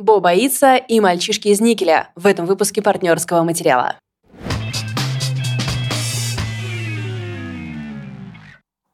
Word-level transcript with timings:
Бо 0.00 0.18
боится 0.18 0.76
и 0.76 0.98
мальчишки 0.98 1.48
из 1.48 1.60
никеля 1.60 2.08
в 2.16 2.26
этом 2.26 2.46
выпуске 2.46 2.80
партнерского 2.80 3.42
материала. 3.42 3.96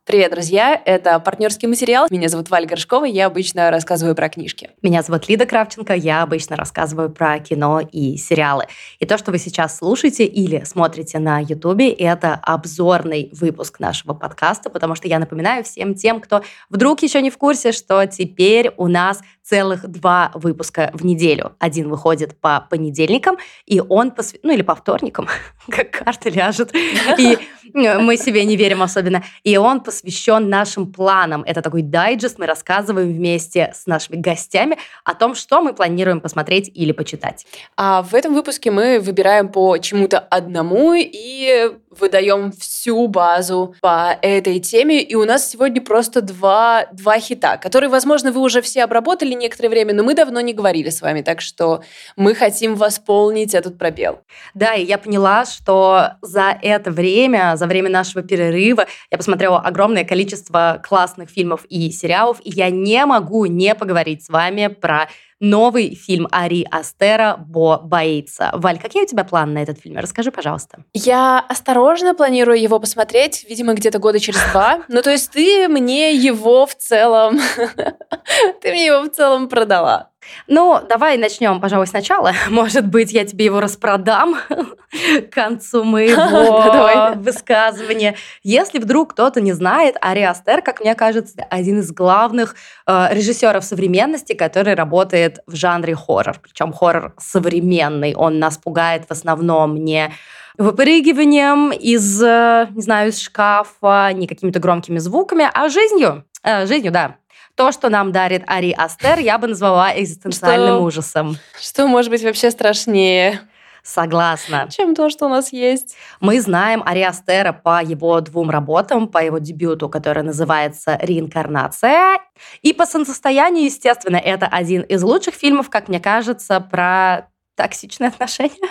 Привет, 0.06 0.30
друзья! 0.30 0.80
Это 0.84 1.18
партнерский 1.18 1.66
материал. 1.66 2.06
Меня 2.10 2.28
зовут 2.28 2.48
Валя 2.48 2.64
Горшкова, 2.64 3.06
я 3.06 3.26
обычно 3.26 3.72
рассказываю 3.72 4.14
про 4.14 4.28
книжки. 4.28 4.70
Меня 4.80 5.02
зовут 5.02 5.28
Лида 5.28 5.46
Кравченко, 5.46 5.94
я 5.94 6.22
обычно 6.22 6.54
рассказываю 6.54 7.10
про 7.10 7.40
кино 7.40 7.80
и 7.80 8.16
сериалы. 8.16 8.66
И 9.00 9.04
то, 9.04 9.18
что 9.18 9.32
вы 9.32 9.38
сейчас 9.38 9.78
слушаете 9.78 10.24
или 10.24 10.62
смотрите 10.62 11.18
на 11.18 11.40
Ютубе, 11.40 11.90
это 11.90 12.34
обзорный 12.34 13.30
выпуск 13.32 13.80
нашего 13.80 14.14
подкаста, 14.14 14.70
потому 14.70 14.94
что 14.94 15.08
я 15.08 15.18
напоминаю 15.18 15.64
всем 15.64 15.96
тем, 15.96 16.20
кто 16.20 16.44
вдруг 16.70 17.02
еще 17.02 17.20
не 17.20 17.30
в 17.30 17.36
курсе, 17.36 17.72
что 17.72 18.06
теперь 18.06 18.70
у 18.76 18.86
нас 18.86 19.22
целых 19.42 19.88
два 19.88 20.30
выпуска 20.34 20.90
в 20.92 21.04
неделю. 21.04 21.52
Один 21.58 21.88
выходит 21.88 22.40
по 22.40 22.66
понедельникам, 22.68 23.38
и 23.64 23.80
он 23.80 24.10
посв... 24.12 24.36
ну 24.42 24.52
или 24.52 24.62
по 24.62 24.74
вторникам, 24.76 25.28
как 25.68 25.90
карта 25.90 26.30
ляжет, 26.30 26.72
и 27.18 27.38
мы 27.72 28.16
себе 28.16 28.44
не 28.44 28.56
верим 28.56 28.82
особенно. 28.82 29.24
И 29.42 29.56
он 29.56 29.80
посвящен 29.80 29.95
нашим 30.38 30.92
планам. 30.92 31.42
Это 31.46 31.62
такой 31.62 31.82
дайджест, 31.82 32.38
мы 32.38 32.46
рассказываем 32.46 33.12
вместе 33.12 33.72
с 33.74 33.86
нашими 33.86 34.16
гостями 34.16 34.78
о 35.04 35.14
том, 35.14 35.34
что 35.34 35.60
мы 35.60 35.72
планируем 35.72 36.20
посмотреть 36.20 36.70
или 36.74 36.92
почитать. 36.92 37.46
А 37.76 38.02
в 38.02 38.14
этом 38.14 38.34
выпуске 38.34 38.70
мы 38.70 39.00
выбираем 39.00 39.48
по 39.48 39.78
чему-то 39.78 40.18
одному 40.18 40.94
и 40.94 41.72
выдаем 42.00 42.52
всю 42.52 43.08
базу 43.08 43.74
по 43.80 44.16
этой 44.22 44.60
теме. 44.60 45.02
И 45.02 45.14
у 45.14 45.24
нас 45.24 45.50
сегодня 45.50 45.80
просто 45.80 46.20
два, 46.20 46.86
два 46.92 47.18
хита, 47.18 47.56
которые, 47.56 47.90
возможно, 47.90 48.32
вы 48.32 48.40
уже 48.40 48.62
все 48.62 48.84
обработали 48.84 49.34
некоторое 49.34 49.68
время, 49.68 49.94
но 49.94 50.02
мы 50.02 50.14
давно 50.14 50.40
не 50.40 50.52
говорили 50.52 50.90
с 50.90 51.00
вами, 51.00 51.22
так 51.22 51.40
что 51.40 51.82
мы 52.16 52.34
хотим 52.34 52.74
восполнить 52.74 53.54
этот 53.54 53.78
пробел. 53.78 54.20
Да, 54.54 54.74
и 54.74 54.84
я 54.84 54.98
поняла, 54.98 55.44
что 55.44 56.12
за 56.22 56.56
это 56.62 56.90
время, 56.90 57.56
за 57.56 57.66
время 57.66 57.90
нашего 57.90 58.22
перерыва, 58.22 58.86
я 59.10 59.18
посмотрела 59.18 59.60
огромное 59.60 60.04
количество 60.04 60.82
классных 60.86 61.30
фильмов 61.30 61.64
и 61.68 61.90
сериалов, 61.90 62.38
и 62.44 62.50
я 62.50 62.70
не 62.70 63.04
могу 63.06 63.46
не 63.46 63.74
поговорить 63.74 64.24
с 64.24 64.28
вами 64.28 64.68
про 64.68 65.08
новый 65.40 65.94
фильм 65.94 66.28
Ари 66.30 66.66
Астера 66.70 67.36
«Бо 67.36 67.78
боится». 67.78 68.50
Валь, 68.54 68.78
какие 68.78 69.02
у 69.04 69.06
тебя 69.06 69.24
планы 69.24 69.52
на 69.52 69.58
этот 69.58 69.80
фильм? 69.80 69.98
Расскажи, 69.98 70.30
пожалуйста. 70.30 70.84
Я 70.92 71.44
осторожно 71.48 72.14
планирую 72.14 72.60
его 72.60 72.78
посмотреть, 72.78 73.44
видимо, 73.48 73.74
где-то 73.74 73.98
года 73.98 74.18
через 74.20 74.40
два. 74.52 74.82
Ну, 74.88 75.02
то 75.02 75.10
есть 75.10 75.30
ты 75.30 75.68
мне 75.68 76.14
его 76.14 76.66
в 76.66 76.74
целом... 76.74 77.38
Ты 78.60 78.72
мне 78.72 78.86
его 78.86 79.02
в 79.02 79.10
целом 79.10 79.48
продала. 79.48 80.10
Ну, 80.46 80.80
давай 80.88 81.18
начнем, 81.18 81.60
пожалуй, 81.60 81.86
сначала. 81.86 82.32
Может 82.50 82.86
быть, 82.86 83.12
я 83.12 83.24
тебе 83.24 83.46
его 83.46 83.60
распродам 83.60 84.36
к 84.48 85.32
концу 85.32 85.84
моего 85.84 87.14
высказывания. 87.20 88.16
Если 88.42 88.78
вдруг 88.78 89.12
кто-то 89.12 89.40
не 89.40 89.52
знает, 89.52 89.96
Ари 90.00 90.22
Астер, 90.22 90.62
как 90.62 90.80
мне 90.80 90.94
кажется, 90.94 91.46
один 91.50 91.80
из 91.80 91.92
главных 91.92 92.56
э, 92.86 93.08
режиссеров 93.10 93.64
современности, 93.64 94.34
который 94.34 94.74
работает 94.74 95.40
в 95.46 95.54
жанре 95.54 95.94
хоррор. 95.94 96.38
Причем 96.42 96.72
хоррор 96.72 97.14
современный. 97.18 98.14
Он 98.14 98.38
нас 98.38 98.58
пугает 98.58 99.06
в 99.06 99.10
основном 99.10 99.76
не 99.76 100.12
выпрыгиванием 100.58 101.70
из, 101.72 102.22
э, 102.22 102.68
не 102.70 102.82
знаю, 102.82 103.10
из 103.10 103.20
шкафа, 103.20 104.10
не 104.12 104.26
какими-то 104.26 104.58
громкими 104.58 104.98
звуками, 104.98 105.48
а 105.52 105.68
жизнью. 105.68 106.24
Э, 106.42 106.66
жизнью, 106.66 106.92
да. 106.92 107.16
То, 107.56 107.72
что 107.72 107.88
нам 107.88 108.12
дарит 108.12 108.44
Ари 108.46 108.74
Астер, 108.76 109.18
я 109.18 109.38
бы 109.38 109.46
назвала 109.46 109.90
экзистенциальным 109.98 110.76
что, 110.76 110.84
ужасом. 110.84 111.38
Что 111.58 111.86
может 111.86 112.10
быть 112.10 112.22
вообще 112.22 112.50
страшнее? 112.50 113.40
Согласна. 113.82 114.68
Чем 114.70 114.94
то, 114.94 115.08
что 115.08 115.26
у 115.26 115.28
нас 115.28 115.52
есть. 115.52 115.96
Мы 116.20 116.40
знаем 116.40 116.82
Ари 116.84 117.00
Астера 117.00 117.52
по 117.52 117.82
его 117.82 118.20
двум 118.20 118.50
работам, 118.50 119.08
по 119.08 119.24
его 119.24 119.38
дебюту, 119.38 119.88
который 119.88 120.22
называется 120.22 120.98
«Реинкарнация». 121.00 122.18
И 122.60 122.74
по 122.74 122.84
солнцестоянию, 122.84 123.64
естественно, 123.64 124.16
это 124.16 124.46
один 124.46 124.82
из 124.82 125.02
лучших 125.02 125.34
фильмов, 125.34 125.70
как 125.70 125.88
мне 125.88 126.00
кажется, 126.00 126.60
про 126.60 127.28
токсичные 127.56 128.08
отношения. 128.08 128.70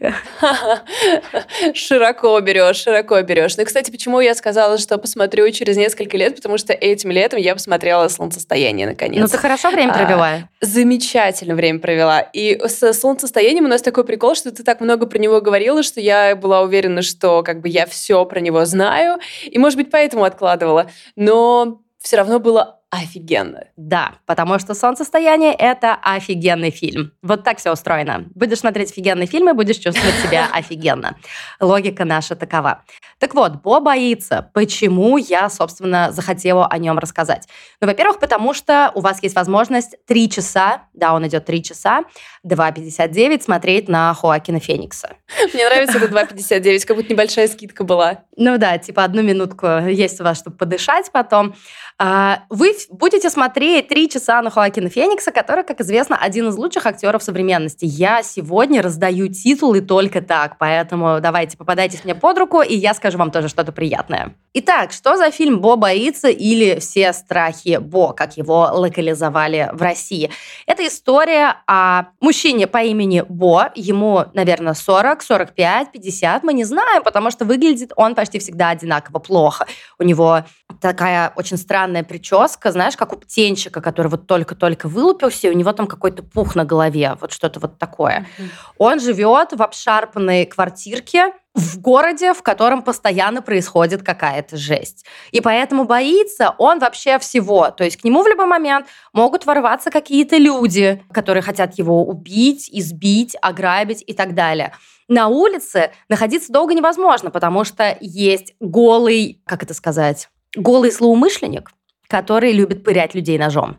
Широко 1.74 2.40
берешь, 2.40 2.76
широко 2.76 3.20
берешь. 3.22 3.56
Ну, 3.56 3.64
кстати, 3.64 3.90
почему 3.90 4.20
я 4.20 4.34
сказала, 4.34 4.78
что 4.78 4.98
посмотрю 4.98 5.50
через 5.50 5.76
несколько 5.76 6.16
лет, 6.16 6.36
потому 6.36 6.58
что 6.58 6.72
этим 6.72 7.10
летом 7.10 7.38
я 7.38 7.54
посмотрела 7.54 8.08
«Солнцестояние» 8.08 8.86
наконец. 8.86 9.20
Ну, 9.20 9.28
ты 9.28 9.38
хорошо 9.38 9.70
время 9.70 9.92
а, 9.92 9.98
провела? 9.98 10.28
А, 10.28 10.48
замечательно 10.60 11.54
время 11.54 11.78
провела. 11.78 12.20
И 12.20 12.58
с 12.64 12.92
«Солнцестоянием» 12.92 13.66
у 13.66 13.68
нас 13.68 13.82
такой 13.82 14.04
прикол, 14.04 14.34
что 14.34 14.50
ты 14.50 14.62
так 14.64 14.80
много 14.80 15.06
про 15.06 15.18
него 15.18 15.40
говорила, 15.40 15.82
что 15.82 16.00
я 16.00 16.34
была 16.34 16.62
уверена, 16.62 17.02
что 17.02 17.42
как 17.42 17.60
бы 17.60 17.68
я 17.68 17.86
все 17.86 18.24
про 18.24 18.40
него 18.40 18.64
знаю, 18.64 19.18
и, 19.44 19.58
может 19.58 19.76
быть, 19.76 19.90
поэтому 19.90 20.24
откладывала. 20.24 20.90
Но 21.14 21.82
все 22.00 22.16
равно 22.16 22.38
было 22.38 22.80
офигенно. 23.02 23.64
Да, 23.76 24.14
потому 24.26 24.58
что 24.58 24.74
«Солнцестояние»— 24.74 25.52
это 25.58 25.94
офигенный 25.94 26.70
фильм. 26.70 27.12
Вот 27.22 27.44
так 27.44 27.58
все 27.58 27.72
устроено. 27.72 28.24
Будешь 28.34 28.58
смотреть 28.58 28.90
офигенный 28.90 29.26
фильм 29.26 29.50
и 29.50 29.52
будешь 29.52 29.76
чувствовать 29.76 30.14
себя 30.16 30.48
офигенно. 30.52 31.16
Логика 31.60 32.04
наша 32.04 32.36
такова. 32.36 32.82
Так 33.18 33.34
вот, 33.34 33.62
Бо 33.62 33.80
боится. 33.80 34.50
Почему 34.52 35.16
я, 35.16 35.48
собственно, 35.48 36.12
захотела 36.12 36.66
о 36.66 36.78
нем 36.78 36.98
рассказать? 36.98 37.48
Ну, 37.80 37.86
во-первых, 37.86 38.18
потому 38.20 38.54
что 38.54 38.90
у 38.94 39.00
вас 39.00 39.22
есть 39.22 39.34
возможность 39.34 39.96
три 40.06 40.28
часа, 40.28 40.82
да, 40.92 41.14
он 41.14 41.26
идет 41.26 41.44
три 41.44 41.62
часа, 41.62 42.04
2,59 42.46 43.42
смотреть 43.42 43.88
на 43.88 44.12
Хоакина 44.14 44.60
Феникса. 44.60 45.16
Мне 45.54 45.66
нравится 45.66 45.98
это 45.98 46.06
2,59, 46.06 46.86
как 46.86 46.96
будто 46.96 47.12
небольшая 47.12 47.48
скидка 47.48 47.84
была. 47.84 48.24
Ну 48.36 48.58
да, 48.58 48.78
типа 48.78 49.04
одну 49.04 49.22
минутку 49.22 49.66
есть 49.66 50.20
у 50.20 50.24
вас, 50.24 50.38
чтобы 50.38 50.56
подышать 50.56 51.10
потом. 51.12 51.54
А, 51.98 52.44
вы 52.50 52.74
будете 52.90 53.30
смотреть 53.30 53.88
три 53.88 54.08
часа 54.08 54.42
на 54.42 54.50
Хоакина 54.50 54.88
Феникса, 54.88 55.30
который, 55.30 55.64
как 55.64 55.80
известно, 55.80 56.16
один 56.16 56.48
из 56.48 56.56
лучших 56.56 56.86
актеров 56.86 57.22
современности. 57.22 57.84
Я 57.84 58.22
сегодня 58.22 58.82
раздаю 58.82 59.28
титулы 59.28 59.80
только 59.80 60.20
так, 60.20 60.58
поэтому 60.58 61.18
давайте 61.20 61.56
попадайтесь 61.56 62.04
мне 62.04 62.14
под 62.14 62.38
руку, 62.38 62.62
и 62.62 62.74
я 62.74 62.94
скажу 62.94 63.18
вам 63.18 63.30
тоже 63.30 63.48
что-то 63.48 63.72
приятное. 63.72 64.34
Итак, 64.54 64.92
что 64.92 65.16
за 65.16 65.30
фильм 65.30 65.60
«Бо 65.60 65.76
боится» 65.76 66.28
или 66.28 66.78
«Все 66.78 67.12
страхи 67.12 67.78
Бо», 67.80 68.12
как 68.12 68.36
его 68.36 68.70
локализовали 68.72 69.70
в 69.72 69.82
России? 69.82 70.30
Это 70.66 70.86
история 70.86 71.56
о 71.66 72.06
мужчине 72.20 72.66
по 72.66 72.82
имени 72.82 73.24
Бо. 73.28 73.70
Ему, 73.74 74.24
наверное, 74.32 74.74
40, 74.74 75.22
45, 75.22 75.92
50, 75.92 76.42
мы 76.42 76.52
не 76.54 76.64
знаем, 76.64 77.02
потому 77.02 77.30
что 77.30 77.44
выглядит 77.44 77.92
он 77.96 78.14
почти 78.14 78.38
всегда 78.38 78.70
одинаково 78.70 79.18
плохо. 79.18 79.66
У 79.98 80.02
него 80.02 80.44
такая 80.80 81.32
очень 81.36 81.56
странная 81.56 82.04
прическа, 82.04 82.65
знаешь, 82.70 82.96
как 82.96 83.12
у 83.12 83.16
птенчика, 83.16 83.80
который 83.80 84.08
вот 84.08 84.26
только-только 84.26 84.88
вылупился, 84.88 85.48
и 85.48 85.50
у 85.50 85.54
него 85.54 85.72
там 85.72 85.86
какой-то 85.86 86.22
пух 86.22 86.54
на 86.54 86.64
голове, 86.64 87.16
вот 87.20 87.32
что-то 87.32 87.60
вот 87.60 87.78
такое. 87.78 88.26
Mm-hmm. 88.38 88.48
Он 88.78 89.00
живет 89.00 89.52
в 89.52 89.62
обшарпанной 89.62 90.46
квартирке, 90.46 91.32
в 91.56 91.80
городе, 91.80 92.34
в 92.34 92.42
котором 92.42 92.82
постоянно 92.82 93.40
происходит 93.40 94.02
какая-то 94.02 94.56
жесть. 94.58 95.06
И 95.30 95.40
поэтому 95.40 95.84
боится 95.84 96.54
он 96.58 96.78
вообще 96.78 97.18
всего. 97.18 97.70
То 97.70 97.82
есть 97.82 97.96
к 97.96 98.04
нему 98.04 98.22
в 98.22 98.28
любой 98.28 98.46
момент 98.46 98.86
могут 99.14 99.46
ворваться 99.46 99.90
какие-то 99.90 100.36
люди, 100.36 101.02
которые 101.12 101.42
хотят 101.42 101.78
его 101.78 102.04
убить, 102.04 102.68
избить, 102.70 103.36
ограбить 103.40 104.04
и 104.06 104.12
так 104.12 104.34
далее. 104.34 104.72
На 105.08 105.28
улице 105.28 105.92
находиться 106.08 106.52
долго 106.52 106.74
невозможно, 106.74 107.30
потому 107.30 107.64
что 107.64 107.96
есть 108.00 108.54
голый, 108.60 109.40
как 109.46 109.62
это 109.62 109.72
сказать, 109.72 110.28
голый 110.56 110.90
злоумышленник, 110.90 111.70
который 112.08 112.52
любит 112.52 112.84
пырять 112.84 113.14
людей 113.14 113.38
ножом. 113.38 113.78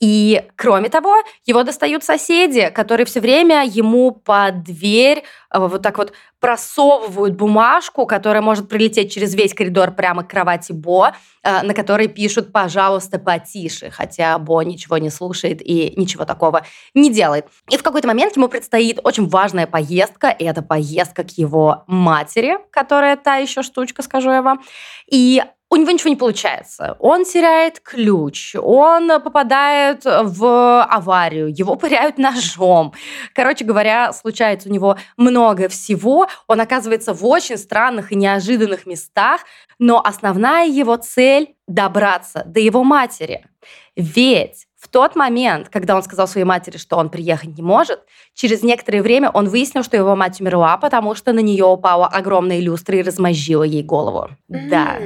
И, 0.00 0.44
кроме 0.56 0.88
того, 0.88 1.16
его 1.44 1.62
достают 1.62 2.04
соседи, 2.04 2.70
которые 2.70 3.06
все 3.06 3.20
время 3.20 3.64
ему 3.64 4.12
под 4.12 4.62
дверь 4.62 5.24
э, 5.52 5.58
вот 5.58 5.82
так 5.82 5.98
вот 5.98 6.12
просовывают 6.40 7.34
бумажку, 7.34 8.06
которая 8.06 8.42
может 8.42 8.68
прилететь 8.68 9.12
через 9.12 9.34
весь 9.34 9.54
коридор 9.54 9.90
прямо 9.90 10.22
к 10.22 10.30
кровати 10.30 10.72
Бо, 10.72 11.12
э, 11.42 11.62
на 11.62 11.74
которой 11.74 12.06
пишут 12.06 12.52
«пожалуйста, 12.52 13.18
потише», 13.18 13.90
хотя 13.90 14.38
Бо 14.38 14.62
ничего 14.62 14.98
не 14.98 15.10
слушает 15.10 15.60
и 15.60 15.94
ничего 15.96 16.24
такого 16.24 16.64
не 16.94 17.12
делает. 17.12 17.46
И 17.70 17.76
в 17.76 17.82
какой-то 17.82 18.06
момент 18.06 18.36
ему 18.36 18.48
предстоит 18.48 19.00
очень 19.02 19.28
важная 19.28 19.66
поездка, 19.66 20.28
и 20.28 20.44
это 20.44 20.62
поездка 20.62 21.24
к 21.24 21.30
его 21.36 21.82
матери, 21.88 22.58
которая 22.70 23.16
та 23.16 23.36
еще 23.36 23.62
штучка, 23.62 24.02
скажу 24.02 24.30
я 24.30 24.42
вам. 24.42 24.62
И 25.10 25.42
у 25.70 25.76
него 25.76 25.90
ничего 25.90 26.10
не 26.10 26.16
получается. 26.16 26.96
Он 26.98 27.24
теряет 27.24 27.80
ключ, 27.80 28.54
он 28.56 29.20
попадает 29.20 30.04
в 30.04 30.82
аварию, 30.82 31.48
его 31.54 31.76
пыряют 31.76 32.16
ножом. 32.18 32.94
Короче 33.34 33.64
говоря, 33.64 34.12
случается 34.12 34.68
у 34.70 34.72
него 34.72 34.96
много 35.16 35.68
всего. 35.68 36.26
Он 36.46 36.60
оказывается 36.60 37.12
в 37.12 37.24
очень 37.26 37.58
странных 37.58 38.12
и 38.12 38.16
неожиданных 38.16 38.86
местах, 38.86 39.42
но 39.78 40.00
основная 40.02 40.66
его 40.66 40.96
цель– 40.96 41.54
добраться 41.66 42.44
до 42.46 42.60
его 42.60 42.82
матери. 42.82 43.44
Ведь 43.94 44.66
В 44.78 44.86
тот 44.86 45.16
момент, 45.16 45.68
когда 45.70 45.96
он 45.96 46.04
сказал 46.04 46.28
своей 46.28 46.44
матери, 46.44 46.76
что 46.76 46.98
он 46.98 47.10
приехать 47.10 47.56
не 47.56 47.62
может, 47.62 48.00
через 48.32 48.62
некоторое 48.62 49.02
время 49.02 49.28
он 49.28 49.48
выяснил, 49.48 49.82
что 49.82 49.96
его 49.96 50.14
мать 50.14 50.40
умерла, 50.40 50.76
потому 50.76 51.16
что 51.16 51.32
на 51.32 51.40
нее 51.40 51.64
упала 51.64 52.06
огромная 52.06 52.60
люстра 52.60 52.96
и 52.96 53.02
размозжила 53.02 53.64
ей 53.64 53.82
голову. 53.82 54.28
Mm-hmm. 54.48 54.68
Да. 54.68 54.98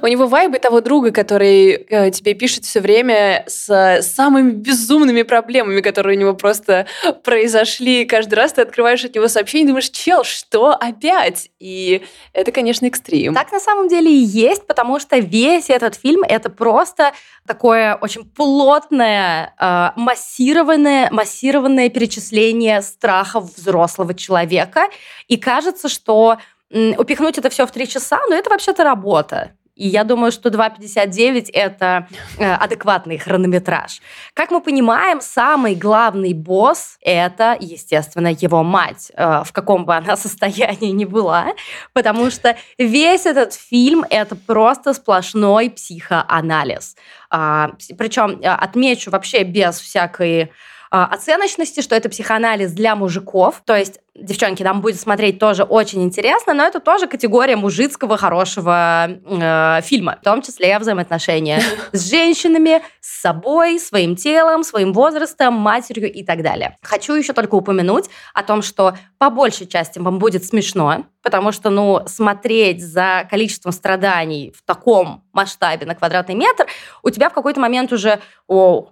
У 0.00 0.06
него 0.06 0.26
вайбы 0.26 0.58
того 0.58 0.80
друга, 0.80 1.10
который 1.10 1.72
э, 1.72 2.10
тебе 2.10 2.34
пишет 2.34 2.64
все 2.64 2.80
время 2.80 3.44
с 3.46 4.00
самыми 4.02 4.50
безумными 4.50 5.22
проблемами, 5.22 5.80
которые 5.80 6.16
у 6.16 6.20
него 6.20 6.34
просто 6.34 6.86
произошли. 7.24 8.04
Каждый 8.04 8.34
раз 8.34 8.52
ты 8.52 8.62
открываешь 8.62 9.04
от 9.04 9.14
него 9.14 9.28
сообщение 9.28 9.64
и 9.64 9.68
думаешь, 9.68 9.90
чел, 9.90 10.24
что 10.24 10.70
опять? 10.70 11.50
И 11.58 12.02
это, 12.32 12.52
конечно, 12.52 12.86
экстрим. 12.86 13.34
Так 13.34 13.52
на 13.52 13.60
самом 13.60 13.88
деле 13.88 14.10
и 14.10 14.22
есть, 14.24 14.66
потому 14.66 14.98
что 14.98 15.18
весь 15.18 15.70
этот 15.70 15.94
фильм 15.94 16.22
это 16.22 16.50
просто 16.50 17.12
такое 17.46 17.96
очень 17.96 18.24
плотное, 18.24 19.54
э, 19.58 19.90
массированное, 19.96 21.10
массированное 21.10 21.88
перечисление 21.88 22.82
страхов 22.82 23.54
взрослого 23.56 24.14
человека. 24.14 24.88
И 25.28 25.36
кажется, 25.36 25.88
что 25.88 26.38
упихнуть 26.70 27.38
это 27.38 27.50
все 27.50 27.66
в 27.66 27.70
три 27.70 27.86
часа, 27.86 28.20
но 28.28 28.34
это 28.34 28.50
вообще-то 28.50 28.84
работа. 28.84 29.52
И 29.74 29.88
я 29.88 30.04
думаю, 30.04 30.32
что 30.32 30.50
2.59– 30.50 31.48
это 31.52 32.06
э, 32.38 32.52
адекватный 32.52 33.16
хронометраж. 33.16 34.02
Как 34.34 34.50
мы 34.50 34.60
понимаем, 34.60 35.22
самый 35.22 35.74
главный 35.74 36.34
босс– 36.34 36.98
это, 37.00 37.56
естественно, 37.58 38.28
его 38.28 38.62
мать, 38.62 39.10
э, 39.14 39.42
в 39.44 39.52
каком 39.52 39.86
бы 39.86 39.96
она 39.96 40.16
состоянии 40.18 40.90
ни 40.90 41.06
была, 41.06 41.54
потому 41.94 42.30
что 42.30 42.56
весь 42.76 43.24
этот 43.24 43.54
фильм– 43.54 44.04
это 44.10 44.36
просто 44.36 44.92
сплошной 44.92 45.70
психоанализ. 45.70 46.94
А, 47.30 47.70
Причем 47.96 48.40
э, 48.42 48.48
отмечу 48.48 49.10
вообще 49.10 49.42
без 49.42 49.80
всякой 49.80 50.52
оценочности, 50.92 51.80
что 51.80 51.96
это 51.96 52.10
психоанализ 52.10 52.72
для 52.72 52.94
мужиков. 52.94 53.62
То 53.64 53.74
есть, 53.74 54.00
девчонки, 54.14 54.62
нам 54.62 54.82
будет 54.82 55.00
смотреть 55.00 55.38
тоже 55.38 55.62
очень 55.62 56.02
интересно, 56.02 56.52
но 56.52 56.64
это 56.64 56.80
тоже 56.80 57.06
категория 57.06 57.56
мужицкого 57.56 58.18
хорошего 58.18 59.08
э, 59.08 59.80
фильма, 59.82 60.18
в 60.20 60.24
том 60.24 60.42
числе 60.42 60.78
взаимоотношения 60.78 61.62
с 61.92 62.10
женщинами, 62.10 62.82
с 63.00 63.22
собой, 63.22 63.80
своим 63.80 64.16
телом, 64.16 64.64
своим 64.64 64.92
возрастом, 64.92 65.54
матерью 65.54 66.12
и 66.12 66.22
так 66.22 66.42
далее. 66.42 66.76
Хочу 66.82 67.14
еще 67.14 67.32
только 67.32 67.54
упомянуть 67.54 68.10
о 68.34 68.42
том, 68.42 68.60
что 68.60 68.94
по 69.16 69.30
большей 69.30 69.66
части 69.66 69.98
вам 69.98 70.18
будет 70.18 70.44
смешно, 70.44 71.06
потому 71.22 71.52
что, 71.52 71.70
ну, 71.70 72.00
смотреть 72.06 72.84
за 72.84 73.26
количеством 73.30 73.72
страданий 73.72 74.52
в 74.54 74.62
таком 74.62 75.24
масштабе 75.32 75.86
на 75.86 75.94
квадратный 75.94 76.34
метр, 76.34 76.66
у 77.02 77.08
тебя 77.08 77.30
в 77.30 77.32
какой-то 77.32 77.60
момент 77.60 77.92
уже, 77.92 78.20
о, 78.46 78.90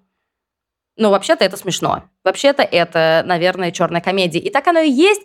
но 1.00 1.10
вообще-то 1.10 1.44
это 1.44 1.56
смешно. 1.56 2.04
Вообще-то 2.24 2.62
это, 2.62 3.22
наверное, 3.24 3.70
черная 3.70 4.02
комедия. 4.02 4.38
И 4.38 4.50
так 4.50 4.68
оно 4.68 4.80
и 4.80 4.90
есть. 4.90 5.22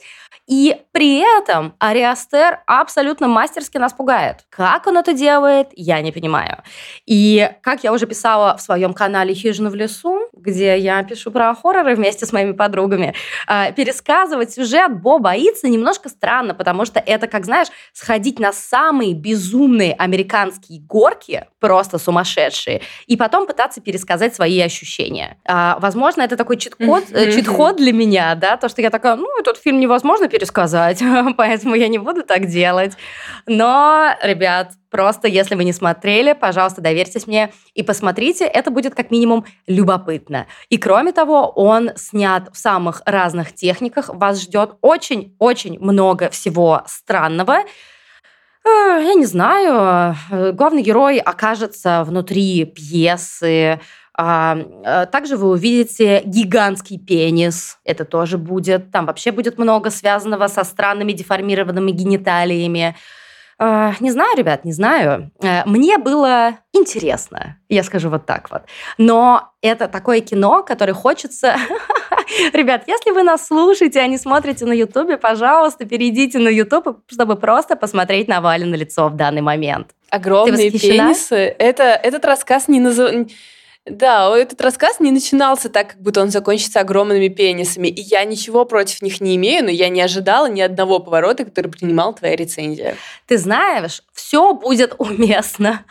И 0.47 0.77
при 0.93 1.19
этом 1.19 1.75
Ариастер 1.79 2.61
абсолютно 2.65 3.27
мастерски 3.27 3.77
нас 3.77 3.91
пугает. 3.91 4.45
Как 4.49 4.87
он 4.87 4.97
это 4.97 5.13
делает, 5.13 5.67
я 5.73 5.99
не 6.01 6.13
понимаю. 6.13 6.63
И 7.05 7.51
как 7.61 7.83
я 7.83 7.91
уже 7.91 8.07
писала 8.07 8.55
в 8.55 8.61
своем 8.61 8.93
канале 8.93 9.33
«Хижина 9.33 9.69
в 9.69 9.75
лесу», 9.75 10.14
где 10.35 10.77
я 10.77 11.03
пишу 11.03 11.31
про 11.31 11.53
хорроры 11.55 11.95
вместе 11.95 12.25
с 12.25 12.33
моими 12.33 12.51
подругами, 12.51 13.13
а, 13.47 13.71
пересказывать 13.71 14.53
сюжет 14.53 15.01
Бо 15.01 15.19
боится 15.19 15.67
немножко 15.67 16.09
странно, 16.09 16.53
потому 16.53 16.85
что 16.85 16.99
это, 16.99 17.27
как 17.27 17.45
знаешь, 17.45 17.67
сходить 17.93 18.39
на 18.39 18.53
самые 18.53 19.13
безумные 19.13 19.93
американские 19.93 20.81
горки, 20.81 21.45
просто 21.59 21.97
сумасшедшие, 21.97 22.81
и 23.07 23.17
потом 23.17 23.47
пытаться 23.47 23.81
пересказать 23.81 24.35
свои 24.35 24.59
ощущения. 24.59 25.37
А, 25.45 25.77
возможно, 25.79 26.21
это 26.21 26.37
такой 26.37 26.57
чит-код, 26.57 27.05
mm-hmm. 27.09 27.31
чит-код 27.31 27.77
для 27.77 27.93
меня, 27.93 28.35
да, 28.35 28.57
то, 28.57 28.69
что 28.69 28.81
я 28.81 28.89
такая, 28.89 29.15
ну, 29.15 29.27
этот 29.39 29.57
фильм 29.57 29.79
невозможно 29.79 30.27
пересказать, 30.27 31.01
поэтому 31.37 31.75
я 31.75 31.87
не 31.87 31.97
буду 31.97 32.23
так 32.23 32.45
делать. 32.47 32.93
Но, 33.47 34.15
ребят, 34.21 34.71
просто 34.95 35.27
если 35.27 35.55
вы 35.55 35.65
не 35.65 35.73
смотрели, 35.73 36.31
пожалуйста, 36.31 36.79
доверьтесь 36.79 37.27
мне 37.27 37.51
и 37.73 37.83
посмотрите, 37.83 38.45
это 38.45 38.71
будет 38.71 38.95
как 38.95 39.11
минимум 39.11 39.43
любопытно. 39.67 40.47
И 40.69 40.77
кроме 40.77 41.11
того, 41.11 41.49
он 41.49 41.91
снят 41.97 42.47
в 42.53 42.57
самых 42.57 43.01
разных 43.05 43.53
техниках, 43.53 44.07
вас 44.07 44.41
ждет 44.41 44.75
очень-очень 44.79 45.77
много 45.81 46.29
всего 46.29 46.83
странного, 46.87 47.57
э, 47.57 47.65
я 48.63 49.13
не 49.15 49.25
знаю, 49.25 50.15
э, 50.31 50.53
главный 50.53 50.81
герой 50.81 51.17
окажется 51.17 52.05
внутри 52.05 52.63
пьесы, 52.63 53.81
а, 54.17 54.57
э, 54.57 55.07
также 55.07 55.35
вы 55.35 55.49
увидите 55.49 56.21
гигантский 56.23 56.97
пенис. 56.97 57.79
Это 57.83 58.05
тоже 58.05 58.37
будет. 58.37 58.91
Там 58.91 59.07
вообще 59.07 59.33
будет 59.33 59.57
много 59.57 59.89
связанного 59.89 60.47
со 60.47 60.63
странными 60.63 61.11
деформированными 61.11 61.91
гениталиями. 61.91 62.95
А, 63.57 63.93
не 64.01 64.11
знаю, 64.11 64.37
ребят, 64.37 64.65
не 64.65 64.73
знаю. 64.73 65.31
Э, 65.41 65.63
мне 65.65 65.97
было 65.97 66.59
интересно, 66.73 67.57
я 67.69 67.83
скажу 67.83 68.09
вот 68.09 68.25
так 68.25 68.51
вот. 68.51 68.63
Но 68.97 69.51
это 69.61 69.87
такое 69.87 70.21
кино, 70.21 70.63
которое 70.63 70.93
хочется... 70.93 71.55
Ребят, 72.53 72.83
если 72.87 73.11
вы 73.11 73.23
нас 73.23 73.47
слушаете, 73.47 73.99
а 73.99 74.07
не 74.07 74.17
смотрите 74.17 74.65
на 74.65 74.73
Ютубе, 74.73 75.17
пожалуйста, 75.17 75.85
перейдите 75.85 76.39
на 76.39 76.49
Ютуб, 76.49 76.99
чтобы 77.07 77.35
просто 77.35 77.75
посмотреть 77.75 78.27
на 78.27 78.41
Вале 78.41 78.65
на 78.65 78.75
лицо 78.75 79.07
в 79.07 79.15
данный 79.15 79.41
момент. 79.41 79.91
Огромные 80.09 80.71
пенисы. 80.71 81.35
Это, 81.35 81.83
этот 81.83 82.25
рассказ 82.25 82.67
не 82.67 82.79
называется 82.79 83.35
да, 83.85 84.35
этот 84.35 84.59
рассказ 84.61 84.99
не 84.99 85.11
начинался 85.11 85.69
так, 85.69 85.89
как 85.89 86.01
будто 86.01 86.21
он 86.21 86.31
закончится 86.31 86.79
огромными 86.79 87.27
пенисами. 87.27 87.87
И 87.87 88.01
я 88.01 88.23
ничего 88.25 88.65
против 88.65 89.01
них 89.03 89.21
не 89.21 89.35
имею, 89.35 89.63
но 89.65 89.69
я 89.69 89.89
не 89.89 90.01
ожидала 90.01 90.47
ни 90.47 90.61
одного 90.61 90.99
поворота, 90.99 91.45
который 91.45 91.71
принимал 91.71 92.13
твоя 92.13 92.35
рецензия. 92.35 92.97
Ты 93.27 93.37
знаешь, 93.37 94.01
все 94.11 94.53
будет 94.53 94.95
уместно. 94.97 95.85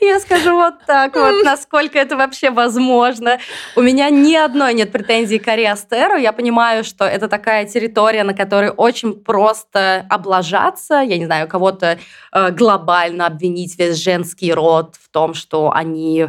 Я 0.00 0.20
скажу 0.20 0.56
вот 0.56 0.74
так 0.86 1.14
вот, 1.14 1.42
насколько 1.42 1.98
это 1.98 2.16
вообще 2.16 2.50
возможно. 2.50 3.38
У 3.76 3.80
меня 3.80 4.10
ни 4.10 4.34
одной 4.34 4.74
нет 4.74 4.92
претензий 4.92 5.38
к 5.38 5.48
Ариастеру. 5.48 6.16
Я 6.16 6.32
понимаю, 6.32 6.84
что 6.84 7.04
это 7.04 7.28
такая 7.28 7.64
территория, 7.64 8.24
на 8.24 8.34
которой 8.34 8.70
очень 8.70 9.14
просто 9.14 10.04
облажаться. 10.10 10.96
Я 10.96 11.16
не 11.16 11.24
знаю, 11.24 11.48
кого-то 11.48 11.98
э, 12.32 12.50
глобально 12.50 13.26
обвинить 13.26 13.78
весь 13.78 13.96
женский 13.96 14.52
род 14.52 14.96
в 15.00 15.08
том, 15.08 15.32
что 15.32 15.72
они 15.72 16.26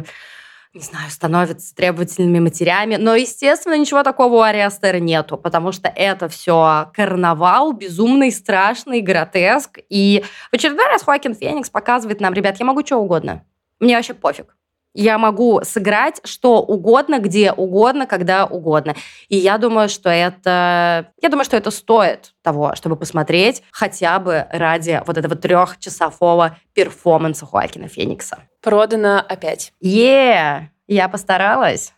не 0.76 0.82
знаю, 0.82 1.10
становятся 1.10 1.74
требовательными 1.74 2.38
матерями. 2.38 2.96
Но, 2.96 3.14
естественно, 3.14 3.76
ничего 3.78 4.02
такого 4.02 4.34
у 4.36 4.40
Ариастера 4.42 4.98
нету, 4.98 5.38
потому 5.38 5.72
что 5.72 5.88
это 5.88 6.28
все 6.28 6.90
карнавал, 6.92 7.72
безумный, 7.72 8.30
страшный, 8.30 9.00
гротеск. 9.00 9.78
И 9.88 10.22
в 10.50 10.54
очередной 10.54 10.86
раз 10.86 11.02
Хоакин 11.02 11.34
Феникс 11.34 11.70
показывает 11.70 12.20
нам, 12.20 12.34
ребят, 12.34 12.56
я 12.60 12.66
могу 12.66 12.84
что 12.84 12.98
угодно. 12.98 13.42
Мне 13.80 13.96
вообще 13.96 14.12
пофиг. 14.12 14.54
Я 14.98 15.18
могу 15.18 15.60
сыграть 15.62 16.20
что 16.24 16.62
угодно, 16.62 17.18
где 17.18 17.52
угодно, 17.52 18.06
когда 18.06 18.46
угодно. 18.46 18.94
И 19.28 19.36
я 19.36 19.58
думаю, 19.58 19.90
что 19.90 20.08
это... 20.08 21.12
Я 21.20 21.28
думаю, 21.28 21.44
что 21.44 21.56
это 21.56 21.70
стоит 21.70 22.32
того, 22.42 22.74
чтобы 22.74 22.96
посмотреть 22.96 23.62
хотя 23.72 24.18
бы 24.18 24.46
ради 24.50 25.02
вот 25.06 25.18
этого 25.18 25.36
трехчасового 25.36 26.56
перформанса 26.72 27.44
Хуакина 27.44 27.88
Феникса. 27.88 28.38
Продано 28.62 29.18
опять. 29.18 29.74
Е, 29.80 30.70
я 30.86 31.08
постаралась 31.08 31.92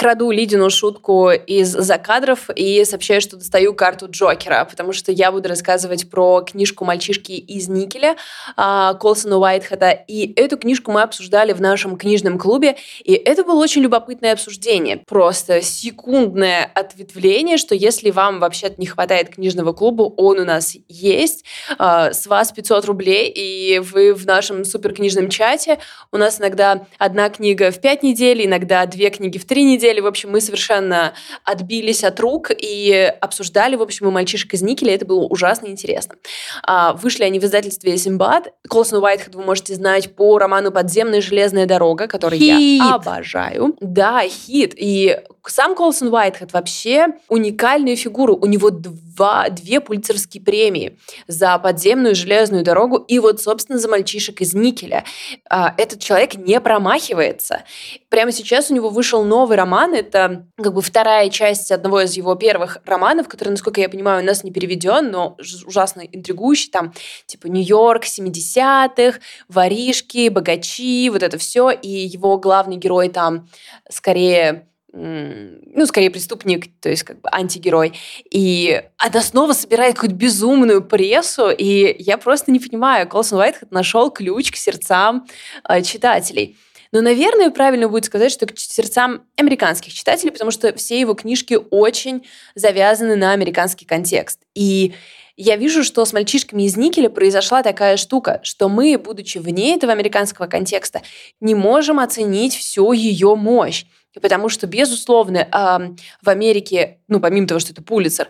краду 0.00 0.30
Лидину 0.30 0.70
шутку 0.70 1.30
из 1.30 1.68
закадров 1.72 2.48
и 2.56 2.86
сообщаю, 2.86 3.20
что 3.20 3.36
достаю 3.36 3.74
карту 3.74 4.06
Джокера, 4.10 4.64
потому 4.64 4.94
что 4.94 5.12
я 5.12 5.30
буду 5.30 5.50
рассказывать 5.50 6.08
про 6.08 6.40
книжку 6.40 6.86
«Мальчишки 6.86 7.32
из 7.32 7.68
никеля» 7.68 8.16
а, 8.56 8.94
Колсона 8.94 9.36
Уайтхеда. 9.36 9.90
И 9.90 10.32
эту 10.36 10.56
книжку 10.56 10.90
мы 10.90 11.02
обсуждали 11.02 11.52
в 11.52 11.60
нашем 11.60 11.98
книжном 11.98 12.38
клубе, 12.38 12.76
и 13.04 13.12
это 13.12 13.44
было 13.44 13.62
очень 13.62 13.82
любопытное 13.82 14.32
обсуждение. 14.32 15.02
Просто 15.06 15.60
секундное 15.60 16.64
ответвление, 16.74 17.58
что 17.58 17.74
если 17.74 18.10
вам 18.10 18.40
вообще 18.40 18.72
не 18.78 18.86
хватает 18.86 19.28
книжного 19.28 19.74
клуба, 19.74 20.04
он 20.16 20.38
у 20.38 20.44
нас 20.46 20.78
есть. 20.88 21.44
А, 21.76 22.14
с 22.14 22.26
вас 22.26 22.52
500 22.52 22.86
рублей, 22.86 23.28
и 23.28 23.80
вы 23.80 24.14
в 24.14 24.24
нашем 24.24 24.64
суперкнижном 24.64 25.28
чате. 25.28 25.78
У 26.10 26.16
нас 26.16 26.40
иногда 26.40 26.86
одна 26.96 27.28
книга 27.28 27.70
в 27.70 27.82
5 27.82 28.02
недель, 28.02 28.46
иногда 28.46 28.86
две 28.86 29.10
книги 29.10 29.36
в 29.36 29.44
3 29.44 29.62
недели, 29.62 29.89
сидели, 29.90 30.00
в 30.00 30.06
общем, 30.06 30.30
мы 30.30 30.40
совершенно 30.40 31.14
отбились 31.44 32.04
от 32.04 32.20
рук 32.20 32.50
и 32.56 33.12
обсуждали, 33.20 33.74
в 33.74 33.82
общем, 33.82 34.06
и 34.08 34.10
мальчишек 34.10 34.54
из 34.54 34.62
Никеля. 34.62 34.94
Это 34.94 35.04
было 35.04 35.26
ужасно 35.26 35.66
интересно. 35.66 36.14
А, 36.62 36.92
вышли 36.92 37.24
они 37.24 37.40
в 37.40 37.44
издательстве 37.44 37.96
Симбад. 37.98 38.52
Колсон 38.68 39.02
Уайтхед 39.02 39.34
вы 39.34 39.42
можете 39.42 39.74
знать 39.74 40.14
по 40.14 40.38
роману 40.38 40.70
«Подземная 40.70 41.20
железная 41.20 41.66
дорога», 41.66 42.06
который 42.06 42.38
хит. 42.38 42.78
я 42.78 42.94
обожаю. 42.94 43.76
Да, 43.80 44.22
хит. 44.28 44.74
И 44.76 45.18
сам 45.46 45.74
Колсон 45.74 46.12
Уайтхед 46.12 46.52
вообще 46.52 47.08
уникальная 47.28 47.96
фигура. 47.96 48.32
У 48.32 48.46
него 48.46 48.70
два, 48.70 49.48
две 49.48 49.80
пульцерские 49.80 50.42
премии 50.42 50.98
за 51.26 51.58
подземную 51.58 52.14
железную 52.14 52.62
дорогу 52.62 52.96
и 52.96 53.18
вот, 53.18 53.40
собственно, 53.40 53.78
за 53.78 53.88
мальчишек 53.88 54.40
из 54.40 54.54
Никеля. 54.54 55.04
А, 55.48 55.74
этот 55.76 56.00
человек 56.00 56.34
не 56.34 56.60
промахивается. 56.60 57.64
Прямо 58.08 58.32
сейчас 58.32 58.70
у 58.70 58.74
него 58.74 58.90
вышел 58.90 59.24
новый 59.24 59.56
роман. 59.80 59.94
Это 59.94 60.46
как 60.56 60.74
бы 60.74 60.82
вторая 60.82 61.28
часть 61.30 61.70
одного 61.72 62.02
из 62.02 62.14
его 62.14 62.34
первых 62.34 62.78
романов, 62.84 63.28
который, 63.28 63.50
насколько 63.50 63.80
я 63.80 63.88
понимаю, 63.88 64.22
у 64.22 64.26
нас 64.26 64.44
не 64.44 64.50
переведен, 64.50 65.10
но 65.10 65.36
ужасно 65.66 66.00
интригующий. 66.00 66.70
Там 66.70 66.92
типа 67.26 67.46
Нью-Йорк 67.46 68.04
70-х, 68.04 69.18
воришки, 69.48 70.28
богачи, 70.28 71.10
вот 71.10 71.22
это 71.22 71.38
все. 71.38 71.70
И 71.70 71.88
его 71.88 72.38
главный 72.38 72.76
герой 72.76 73.08
там 73.08 73.48
скорее 73.88 74.66
ну, 74.92 75.86
скорее 75.86 76.10
преступник, 76.10 76.66
то 76.80 76.88
есть 76.88 77.04
как 77.04 77.20
бы 77.20 77.28
антигерой. 77.30 77.92
И 78.28 78.82
она 78.96 79.22
снова 79.22 79.52
собирает 79.52 79.94
какую-то 79.94 80.16
безумную 80.16 80.82
прессу, 80.82 81.48
и 81.50 81.94
я 82.02 82.18
просто 82.18 82.50
не 82.50 82.58
понимаю, 82.58 83.08
Колсон 83.08 83.38
Уайтхед 83.38 83.70
нашел 83.70 84.10
ключ 84.10 84.50
к 84.50 84.56
сердцам 84.56 85.28
э, 85.68 85.82
читателей. 85.82 86.56
Но, 86.92 87.00
наверное, 87.00 87.50
правильно 87.50 87.88
будет 87.88 88.04
сказать, 88.06 88.32
что 88.32 88.46
к 88.46 88.58
сердцам 88.58 89.22
американских 89.36 89.92
читателей, 89.92 90.32
потому 90.32 90.50
что 90.50 90.74
все 90.74 90.98
его 90.98 91.14
книжки 91.14 91.58
очень 91.70 92.26
завязаны 92.54 93.16
на 93.16 93.32
американский 93.32 93.84
контекст. 93.84 94.40
И 94.54 94.94
я 95.36 95.56
вижу, 95.56 95.84
что 95.84 96.04
с 96.04 96.12
мальчишками 96.12 96.64
из 96.64 96.76
Никеля 96.76 97.08
произошла 97.08 97.62
такая 97.62 97.96
штука, 97.96 98.40
что 98.42 98.68
мы, 98.68 98.98
будучи 98.98 99.38
вне 99.38 99.74
этого 99.74 99.92
американского 99.92 100.46
контекста, 100.46 101.02
не 101.40 101.54
можем 101.54 102.00
оценить 102.00 102.56
всю 102.56 102.92
ее 102.92 103.36
мощь. 103.36 103.86
Потому 104.20 104.48
что, 104.48 104.66
безусловно, 104.66 105.96
в 106.20 106.28
Америке, 106.28 106.98
ну, 107.06 107.20
помимо 107.20 107.46
того, 107.46 107.60
что 107.60 107.72
это 107.72 107.82
Пулицер, 107.82 108.28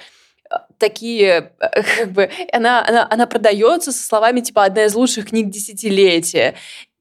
такие, 0.78 1.52
как 1.96 2.12
бы, 2.12 2.30
она, 2.52 2.86
она, 2.86 3.06
она 3.10 3.26
продается 3.26 3.92
со 3.92 4.06
словами 4.06 4.40
типа 4.40 4.64
одна 4.64 4.84
из 4.84 4.94
лучших 4.94 5.28
книг 5.28 5.50
десятилетия. 5.50 6.54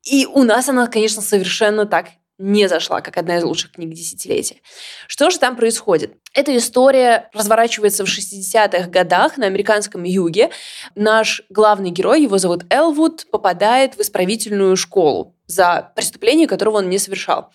И 0.09 0.25
у 0.25 0.43
нас 0.43 0.67
она, 0.69 0.87
конечно, 0.87 1.21
совершенно 1.21 1.85
так 1.85 2.07
не 2.39 2.67
зашла, 2.67 3.01
как 3.01 3.17
одна 3.17 3.37
из 3.37 3.43
лучших 3.43 3.73
книг 3.73 3.93
десятилетия. 3.93 4.61
Что 5.07 5.29
же 5.29 5.37
там 5.37 5.57
происходит? 5.57 6.13
Эта 6.33 6.55
история 6.55 7.29
разворачивается 7.33 8.05
в 8.05 8.07
60-х 8.07 8.89
годах 8.89 9.37
на 9.37 9.45
американском 9.45 10.03
юге. 10.03 10.49
Наш 10.95 11.41
главный 11.49 11.91
герой, 11.91 12.23
его 12.23 12.37
зовут 12.37 12.63
Элвуд, 12.69 13.27
попадает 13.29 13.95
в 13.95 14.01
исправительную 14.01 14.77
школу 14.77 15.35
за 15.49 15.91
преступление, 15.95 16.47
которого 16.47 16.77
он 16.77 16.89
не 16.89 16.99
совершал. 16.99 17.49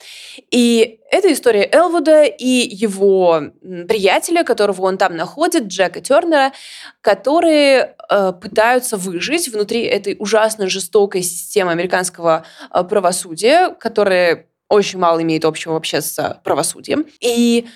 И 0.51 0.99
это 1.11 1.33
история 1.33 1.69
Элвуда 1.71 2.25
и 2.25 2.45
его 2.45 3.41
приятеля, 3.63 4.43
которого 4.43 4.83
он 4.83 4.99
там 4.99 5.17
находит, 5.17 5.69
Джека 5.69 6.01
Тернера, 6.01 6.53
которые 7.01 7.95
э, 8.11 8.33
пытаются 8.33 8.97
выжить 8.97 9.49
внутри 9.49 9.85
этой 9.85 10.17
ужасно 10.19 10.69
жестокой 10.69 11.23
системы 11.23 11.71
американского 11.71 12.45
э, 12.73 12.83
правосудия, 12.83 13.71
которая 13.79 14.49
очень 14.69 14.99
мало 14.99 15.23
имеет 15.23 15.45
общего 15.45 15.75
вообще 15.75 16.01
с 16.01 16.41
правосудием. 16.43 17.07
И 17.21 17.69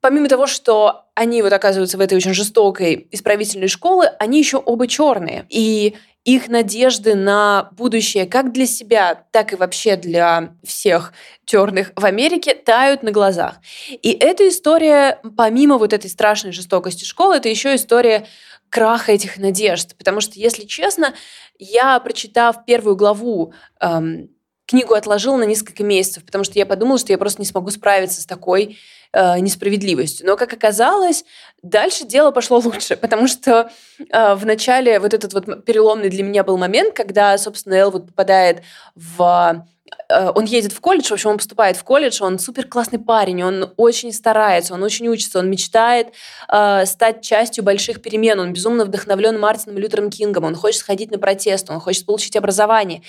помимо 0.00 0.28
того, 0.28 0.46
что 0.46 1.06
они 1.16 1.42
вот 1.42 1.52
оказываются 1.52 1.98
в 1.98 2.00
этой 2.00 2.14
очень 2.14 2.34
жестокой 2.34 3.08
исправительной 3.10 3.68
школе, 3.68 4.12
они 4.20 4.38
еще 4.38 4.58
оба 4.58 4.86
черные. 4.86 5.46
И 5.48 5.96
их 6.24 6.48
надежды 6.48 7.14
на 7.14 7.70
будущее 7.72 8.26
как 8.26 8.52
для 8.52 8.66
себя, 8.66 9.24
так 9.30 9.52
и 9.52 9.56
вообще 9.56 9.96
для 9.96 10.54
всех 10.62 11.14
черных 11.44 11.92
в 11.96 12.04
Америке 12.04 12.54
тают 12.54 13.02
на 13.02 13.10
глазах. 13.10 13.56
И 13.88 14.10
эта 14.12 14.48
история, 14.48 15.20
помимо 15.36 15.78
вот 15.78 15.92
этой 15.92 16.10
страшной 16.10 16.52
жестокости 16.52 17.04
школы, 17.04 17.36
это 17.36 17.48
еще 17.48 17.74
история 17.74 18.26
краха 18.68 19.12
этих 19.12 19.38
надежд. 19.38 19.96
Потому 19.96 20.20
что, 20.20 20.38
если 20.38 20.64
честно, 20.64 21.14
я, 21.58 21.98
прочитав 22.00 22.64
первую 22.66 22.96
главу 22.96 23.52
эм, 23.80 24.28
книгу 24.66 24.94
отложила 24.94 25.36
на 25.36 25.44
несколько 25.44 25.82
месяцев, 25.82 26.24
потому 26.24 26.44
что 26.44 26.58
я 26.58 26.66
подумала, 26.66 26.98
что 26.98 27.12
я 27.12 27.18
просто 27.18 27.42
не 27.42 27.46
смогу 27.46 27.70
справиться 27.70 28.20
с 28.20 28.26
такой 28.26 28.78
э, 29.12 29.38
несправедливостью. 29.38 30.26
Но, 30.26 30.36
как 30.36 30.52
оказалось, 30.52 31.24
дальше 31.62 32.04
дело 32.04 32.30
пошло 32.30 32.58
лучше, 32.64 32.96
потому 32.96 33.26
что 33.26 33.70
э, 33.98 34.34
в 34.34 34.46
начале 34.46 34.98
вот 35.00 35.14
этот 35.14 35.32
вот 35.32 35.64
переломный 35.64 36.10
для 36.10 36.22
меня 36.22 36.44
был 36.44 36.56
момент, 36.56 36.94
когда, 36.94 37.36
собственно, 37.38 37.74
Эл 37.74 37.90
вот 37.90 38.06
попадает 38.06 38.62
в 38.94 39.66
э, 40.08 40.30
он 40.34 40.44
едет 40.44 40.72
в 40.72 40.80
колледж, 40.80 41.08
в 41.08 41.12
общем, 41.12 41.30
он 41.30 41.36
поступает 41.38 41.76
в 41.76 41.84
колледж, 41.84 42.22
он 42.22 42.38
супер 42.38 42.66
классный 42.66 42.98
парень, 42.98 43.42
он 43.42 43.72
очень 43.76 44.12
старается, 44.12 44.74
он 44.74 44.82
очень 44.82 45.08
учится, 45.08 45.38
он 45.38 45.50
мечтает 45.50 46.08
э, 46.48 46.86
стать 46.86 47.22
частью 47.22 47.64
больших 47.64 48.02
перемен, 48.02 48.38
он 48.38 48.52
безумно 48.52 48.84
вдохновлен 48.84 49.38
Мартином 49.38 49.78
Лютером 49.78 50.10
Кингом, 50.10 50.44
он 50.44 50.54
хочет 50.54 50.80
сходить 50.80 51.10
на 51.10 51.18
протест, 51.18 51.70
он 51.70 51.80
хочет 51.80 52.06
получить 52.06 52.36
образование 52.36 53.02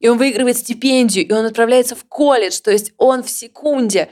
и 0.00 0.08
он 0.08 0.18
выигрывает 0.18 0.56
стипендию, 0.56 1.26
и 1.26 1.32
он 1.32 1.44
отправляется 1.44 1.94
в 1.94 2.04
колледж, 2.04 2.58
то 2.60 2.70
есть 2.70 2.92
он 2.96 3.22
в 3.22 3.30
секунде. 3.30 4.10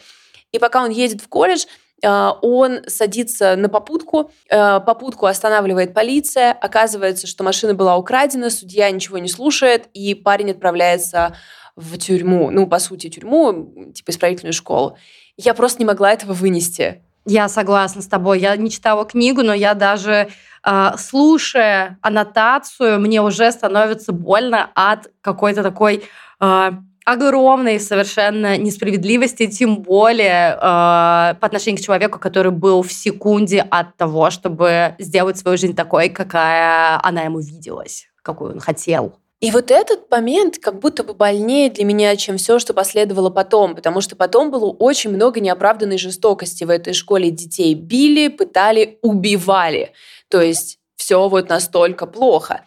И 0.52 0.58
пока 0.58 0.82
он 0.82 0.90
едет 0.90 1.20
в 1.20 1.28
колледж, 1.28 1.64
а, 2.04 2.38
он 2.42 2.80
садится 2.86 3.56
на 3.56 3.68
попутку, 3.68 4.30
а, 4.50 4.80
попутку 4.80 5.26
останавливает 5.26 5.94
полиция, 5.94 6.52
оказывается, 6.52 7.26
что 7.26 7.44
машина 7.44 7.74
была 7.74 7.96
украдена, 7.96 8.50
судья 8.50 8.90
ничего 8.90 9.18
не 9.18 9.28
слушает, 9.28 9.88
и 9.94 10.14
парень 10.14 10.52
отправляется 10.52 11.36
в 11.76 11.96
тюрьму, 11.98 12.50
ну, 12.50 12.66
по 12.66 12.78
сути, 12.78 13.08
тюрьму, 13.08 13.92
типа 13.94 14.10
исправительную 14.10 14.52
школу. 14.52 14.96
Я 15.36 15.54
просто 15.54 15.80
не 15.80 15.86
могла 15.86 16.12
этого 16.12 16.32
вынести. 16.32 17.02
Я 17.24 17.48
согласна 17.48 18.02
с 18.02 18.06
тобой. 18.06 18.40
Я 18.40 18.56
не 18.56 18.70
читала 18.70 19.04
книгу, 19.04 19.42
но 19.42 19.52
я 19.52 19.74
даже 19.74 20.28
а, 20.62 20.96
слушая 20.96 21.98
аннотацию, 22.02 22.98
мне 22.98 23.22
уже 23.22 23.52
становится 23.52 24.12
больно 24.12 24.70
от 24.74 25.08
какой-то 25.20 25.62
такой 25.62 26.04
а, 26.40 26.80
огромной 27.08 27.80
совершенно 27.80 28.58
несправедливости, 28.58 29.46
тем 29.46 29.82
более 29.82 30.52
э, 30.52 30.58
по 30.60 31.38
отношению 31.40 31.80
к 31.80 31.84
человеку, 31.84 32.18
который 32.18 32.52
был 32.52 32.82
в 32.82 32.92
секунде 32.92 33.66
от 33.70 33.96
того, 33.96 34.30
чтобы 34.30 34.94
сделать 34.98 35.38
свою 35.38 35.56
жизнь 35.56 35.74
такой, 35.74 36.10
какая 36.10 37.00
она 37.02 37.22
ему 37.22 37.40
виделась, 37.40 38.08
какую 38.22 38.52
он 38.52 38.60
хотел. 38.60 39.14
И 39.40 39.50
вот 39.52 39.70
этот 39.70 40.10
момент 40.10 40.58
как 40.58 40.80
будто 40.80 41.02
бы 41.02 41.14
больнее 41.14 41.70
для 41.70 41.84
меня, 41.84 42.14
чем 42.16 42.36
все, 42.36 42.58
что 42.58 42.74
последовало 42.74 43.30
потом, 43.30 43.74
потому 43.74 44.02
что 44.02 44.14
потом 44.14 44.50
было 44.50 44.66
очень 44.66 45.10
много 45.10 45.40
неоправданной 45.40 45.96
жестокости 45.96 46.64
в 46.64 46.70
этой 46.70 46.92
школе. 46.92 47.30
Детей 47.30 47.72
били, 47.74 48.28
пытали, 48.28 48.98
убивали. 49.00 49.92
То 50.28 50.42
есть 50.42 50.78
все 50.96 51.26
вот 51.28 51.48
настолько 51.48 52.06
плохо. 52.06 52.62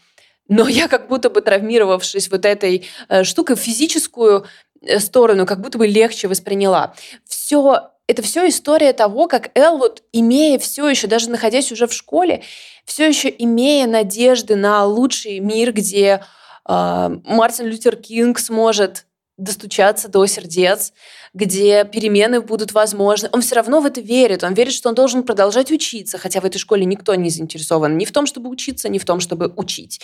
Но 0.51 0.67
я 0.67 0.89
как 0.89 1.08
будто 1.08 1.29
бы 1.29 1.41
травмировавшись 1.41 2.29
вот 2.29 2.46
этой 2.46 2.86
э, 3.08 3.24
штукой, 3.24 3.55
физическую 3.55 4.46
э, 4.81 5.00
сторону 5.00 5.46
как 5.46 5.62
будто 5.62 5.77
бы 5.77 5.88
легче 5.88 6.27
восприняла. 6.27 6.93
Все 7.25 7.91
это 8.05 8.22
все 8.22 8.50
история 8.50 8.91
того, 8.91 9.29
как 9.29 9.58
Элвуд, 9.58 10.03
имея 10.12 10.60
все 10.60 10.89
еще, 10.89 11.08
даже 11.08 11.29
находясь 11.29 11.72
уже 11.72 11.88
в 11.88 11.93
школе, 11.93 12.43
все 12.84 13.08
еще 13.08 13.34
имея 13.36 13.88
надежды 13.88 14.58
на 14.58 14.84
лучший 14.84 15.39
мир, 15.39 15.72
где 15.72 16.22
а, 16.65 17.10
Мартин 17.24 17.67
Лютер 17.67 17.96
Кинг 17.96 18.38
сможет 18.38 19.05
достучаться 19.41 20.07
до 20.07 20.25
сердец, 20.25 20.93
где 21.33 21.83
перемены 21.83 22.41
будут 22.41 22.71
возможны. 22.74 23.29
Он 23.31 23.41
все 23.41 23.55
равно 23.55 23.81
в 23.81 23.86
это 23.86 24.01
верит. 24.01 24.43
Он 24.43 24.53
верит, 24.53 24.74
что 24.74 24.89
он 24.89 24.95
должен 24.95 25.24
продолжать 25.24 25.71
учиться, 25.71 26.17
хотя 26.17 26.41
в 26.41 26.45
этой 26.45 26.60
школе 26.60 26.86
никто 26.86 27.15
не 27.15 27.29
заинтересован 27.29 27.98
ни 27.98 28.05
в 28.05 28.12
том, 28.12 28.25
чтобы 28.25 28.50
учиться, 28.50 28.89
ни 28.89 29.00
в 29.00 29.05
том, 29.05 29.19
чтобы 29.19 29.51
учить. 29.55 30.01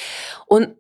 Он 0.47 0.75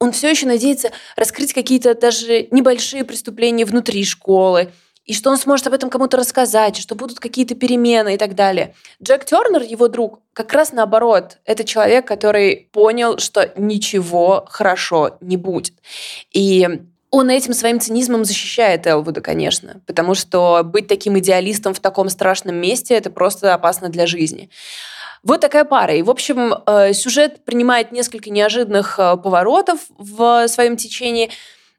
он 0.00 0.12
все 0.12 0.30
еще 0.30 0.46
надеется 0.46 0.92
раскрыть 1.16 1.52
какие-то 1.52 1.92
даже 1.92 2.46
небольшие 2.52 3.02
преступления 3.02 3.64
внутри 3.64 4.04
школы, 4.04 4.70
и 5.04 5.12
что 5.12 5.30
он 5.30 5.38
сможет 5.38 5.66
об 5.66 5.72
этом 5.72 5.90
кому-то 5.90 6.16
рассказать, 6.16 6.76
что 6.76 6.94
будут 6.94 7.18
какие-то 7.18 7.56
перемены 7.56 8.14
и 8.14 8.16
так 8.16 8.36
далее. 8.36 8.74
Джек 9.02 9.24
Тернер, 9.24 9.62
его 9.62 9.88
друг, 9.88 10.20
как 10.34 10.52
раз 10.52 10.70
наоборот. 10.70 11.38
Это 11.44 11.64
человек, 11.64 12.06
который 12.06 12.68
понял, 12.70 13.18
что 13.18 13.50
ничего 13.56 14.46
хорошо 14.48 15.16
не 15.20 15.36
будет. 15.36 15.72
И 16.32 16.68
он 17.10 17.30
этим 17.30 17.54
своим 17.54 17.80
цинизмом 17.80 18.24
защищает 18.24 18.86
Элвуда, 18.86 19.20
конечно, 19.20 19.80
потому 19.86 20.14
что 20.14 20.62
быть 20.62 20.88
таким 20.88 21.18
идеалистом 21.18 21.74
в 21.74 21.80
таком 21.80 22.08
страшном 22.08 22.56
месте– 22.56 22.94
это 22.96 23.10
просто 23.10 23.54
опасно 23.54 23.88
для 23.88 24.06
жизни. 24.06 24.50
Вот 25.22 25.40
такая 25.40 25.64
пара. 25.64 25.94
И, 25.94 26.02
в 26.02 26.10
общем, 26.10 26.54
э, 26.66 26.92
сюжет 26.92 27.44
принимает 27.44 27.92
несколько 27.92 28.30
неожиданных 28.30 28.98
э, 28.98 29.16
поворотов 29.16 29.80
в 29.96 30.46
своем 30.48 30.76
течении. 30.76 31.30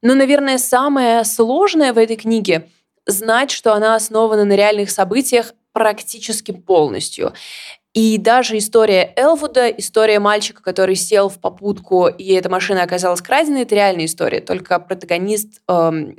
Но, 0.01 0.13
наверное, 0.13 0.57
самое 0.57 1.24
сложное 1.24 1.93
в 1.93 1.98
этой 1.98 2.15
книге– 2.15 2.67
знать, 3.05 3.51
что 3.51 3.74
она 3.74 3.95
основана 3.95 4.45
на 4.45 4.53
реальных 4.53 4.91
событиях 4.91 5.53
практически 5.74 6.51
полностью. 6.51 7.33
И 7.93 8.19
даже 8.19 8.58
история 8.58 9.13
Элвуда, 9.15 9.67
история 9.69 10.19
мальчика, 10.19 10.62
который 10.62 10.96
сел 10.96 11.27
в 11.27 11.39
попутку, 11.39 12.08
и 12.08 12.34
эта 12.34 12.50
машина 12.50 12.84
оказалась 12.84 13.22
краденой, 13.22 13.63
это 13.63 13.74
реальная 13.74 14.05
история. 14.05 14.41
Только 14.41 14.79
протагонист, 14.79 15.62
эм, 15.67 16.15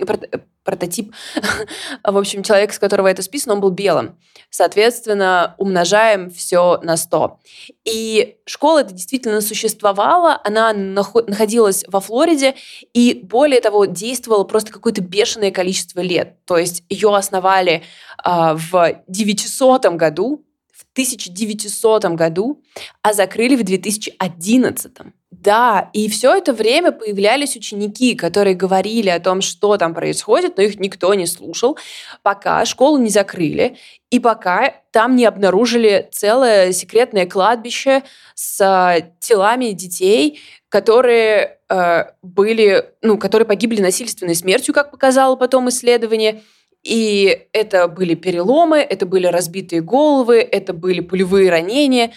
прототип, 0.64 1.14
в 2.04 2.16
общем, 2.18 2.42
человек, 2.42 2.72
с 2.72 2.78
которого 2.78 3.06
это 3.06 3.22
списано, 3.22 3.54
он 3.54 3.60
был 3.60 3.70
белым. 3.70 4.16
Соответственно, 4.50 5.54
умножаем 5.58 6.28
все 6.28 6.80
на 6.82 6.96
100. 6.96 7.38
И 7.84 8.36
школа 8.46 8.80
это 8.80 8.92
действительно 8.92 9.40
существовала, 9.40 10.40
она 10.42 10.72
находилась 10.72 11.84
во 11.86 12.00
Флориде, 12.00 12.56
и 12.92 13.20
более 13.22 13.60
того, 13.60 13.84
действовала 13.84 14.42
просто 14.42 14.72
какое-то 14.72 15.02
бешеное 15.02 15.52
количество 15.52 16.00
лет. 16.00 16.44
То 16.46 16.58
есть 16.58 16.82
ее 16.88 17.14
основали 17.14 17.84
э, 18.24 18.54
в 18.54 19.02
900 19.06 19.86
году, 19.94 20.44
1900 20.92 22.04
году, 22.14 22.62
а 23.02 23.12
закрыли 23.12 23.56
в 23.56 23.64
2011. 23.64 24.92
Да, 25.30 25.90
и 25.92 26.08
все 26.08 26.34
это 26.36 26.52
время 26.52 26.90
появлялись 26.92 27.56
ученики, 27.56 28.14
которые 28.14 28.54
говорили 28.56 29.08
о 29.08 29.20
том, 29.20 29.40
что 29.40 29.76
там 29.76 29.94
происходит, 29.94 30.56
но 30.56 30.64
их 30.64 30.78
никто 30.80 31.14
не 31.14 31.26
слушал, 31.26 31.78
пока 32.22 32.64
школу 32.64 32.98
не 32.98 33.10
закрыли, 33.10 33.76
и 34.10 34.18
пока 34.18 34.74
там 34.90 35.14
не 35.14 35.24
обнаружили 35.24 36.08
целое 36.12 36.72
секретное 36.72 37.26
кладбище 37.26 38.02
с 38.34 38.60
э, 38.60 39.12
телами 39.20 39.70
детей, 39.70 40.40
которые 40.68 41.58
э, 41.68 42.04
были, 42.22 42.92
ну, 43.00 43.16
которые 43.16 43.46
погибли 43.46 43.80
насильственной 43.80 44.34
смертью, 44.34 44.74
как 44.74 44.90
показало 44.90 45.36
потом 45.36 45.68
исследование, 45.68 46.42
и 46.82 47.46
это 47.52 47.88
были 47.88 48.14
переломы, 48.14 48.78
это 48.78 49.06
были 49.06 49.26
разбитые 49.26 49.82
головы, 49.82 50.38
это 50.38 50.72
были 50.72 51.00
пулевые 51.00 51.50
ранения. 51.50 52.12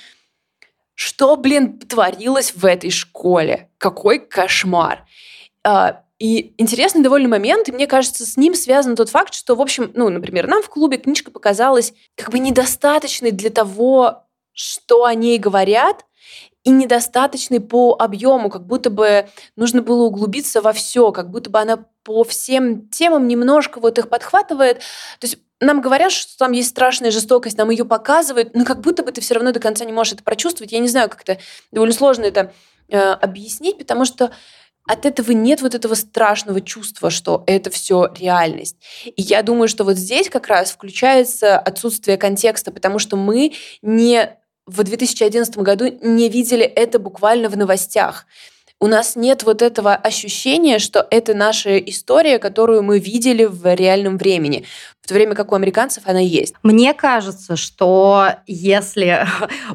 Что, 0.94 1.36
блин, 1.36 1.80
творилось 1.80 2.54
в 2.56 2.66
этой 2.66 2.92
школе? 2.92 3.70
Какой 3.78 4.20
кошмар! 4.20 5.06
А, 5.66 6.04
и 6.20 6.54
интересный 6.58 7.02
довольно 7.02 7.28
момент, 7.28 7.68
и 7.68 7.72
мне 7.72 7.88
кажется, 7.88 8.26
с 8.26 8.38
ним 8.38 8.56
связан 8.56 8.96
тот 8.96 9.10
факт, 9.10 9.34
что, 9.34 9.56
в 9.56 9.62
общем, 9.62 9.92
ну, 9.96 10.10
например, 10.10 10.48
нам 10.48 10.62
в 10.62 10.70
клубе 10.70 10.98
книжка 10.98 11.32
показалась 11.32 11.94
как 12.16 12.30
бы 12.30 12.40
недостаточной 12.40 13.32
для 13.32 13.50
того, 13.50 14.24
что 14.54 15.06
о 15.06 15.14
ней 15.14 15.38
говорят, 15.40 16.06
и 16.64 16.70
недостаточный 16.70 17.60
по 17.60 17.96
объему, 18.00 18.50
как 18.50 18.66
будто 18.66 18.90
бы 18.90 19.28
нужно 19.56 19.82
было 19.82 20.04
углубиться 20.04 20.62
во 20.62 20.72
все, 20.72 21.12
как 21.12 21.30
будто 21.30 21.50
бы 21.50 21.60
она 21.60 21.86
по 22.04 22.24
всем 22.24 22.88
темам 22.90 23.28
немножко 23.28 23.80
вот 23.80 23.98
их 23.98 24.10
подхватывает. 24.10 24.80
То 25.20 25.28
есть 25.28 25.38
нам 25.60 25.82
говорят, 25.82 26.12
что 26.12 26.38
там 26.38 26.52
есть 26.52 26.70
страшная 26.70 27.12
жестокость, 27.12 27.58
нам 27.58 27.70
ее 27.70 27.86
показывают, 27.86 28.54
но 28.54 28.66
как 28.66 28.82
будто 28.82 29.04
бы 29.04 29.12
ты 29.12 29.22
все 29.22 29.36
равно 29.36 29.52
до 29.52 29.60
конца 29.60 29.86
не 29.86 29.94
можешь 29.94 30.14
это 30.14 30.24
прочувствовать. 30.24 30.72
Я 30.72 30.80
не 30.80 30.90
знаю, 30.90 31.10
как 31.10 31.22
это 31.22 31.40
довольно 31.72 31.94
сложно 31.94 32.24
это 32.24 32.54
э, 32.90 32.98
объяснить, 33.00 33.78
потому 33.78 34.06
что 34.06 34.32
от 34.86 35.06
этого 35.06 35.32
нет 35.32 35.62
вот 35.62 35.76
этого 35.76 35.96
страшного 35.96 36.60
чувства, 36.60 37.10
что 37.10 37.44
это 37.48 37.70
все 37.70 38.12
реальность. 38.20 38.76
И 39.06 39.22
я 39.22 39.42
думаю, 39.42 39.70
что 39.70 39.86
вот 39.86 39.96
здесь 39.96 40.30
как 40.30 40.48
раз 40.48 40.72
включается 40.72 41.58
отсутствие 41.58 42.18
контекста, 42.18 42.72
потому 42.72 43.00
что 43.00 43.16
мы 43.16 43.54
не 43.82 44.38
в 44.66 44.84
2011 44.84 45.58
году 45.58 45.86
не 46.02 46.30
видели 46.30 46.64
это 46.64 47.00
буквально 47.00 47.50
в 47.50 47.58
новостях. 47.58 48.26
У 48.84 48.88
нас 48.88 49.16
нет 49.16 49.44
вот 49.44 49.62
этого 49.62 49.96
ощущения, 49.96 50.78
что 50.78 51.08
это 51.10 51.34
наша 51.34 51.78
история, 51.78 52.38
которую 52.38 52.84
мы 52.84 53.00
видели 53.00 53.46
в 53.46 53.74
реальном 53.74 54.18
времени 54.18 54.66
в 55.02 55.08
то 55.08 55.14
время 55.14 55.36
как 55.36 55.52
у 55.52 55.56
американцев 55.56 56.04
она 56.06 56.20
есть. 56.20 56.56
Мне 56.64 56.94
кажется, 56.94 57.58
что 57.58 58.28
если 58.48 59.26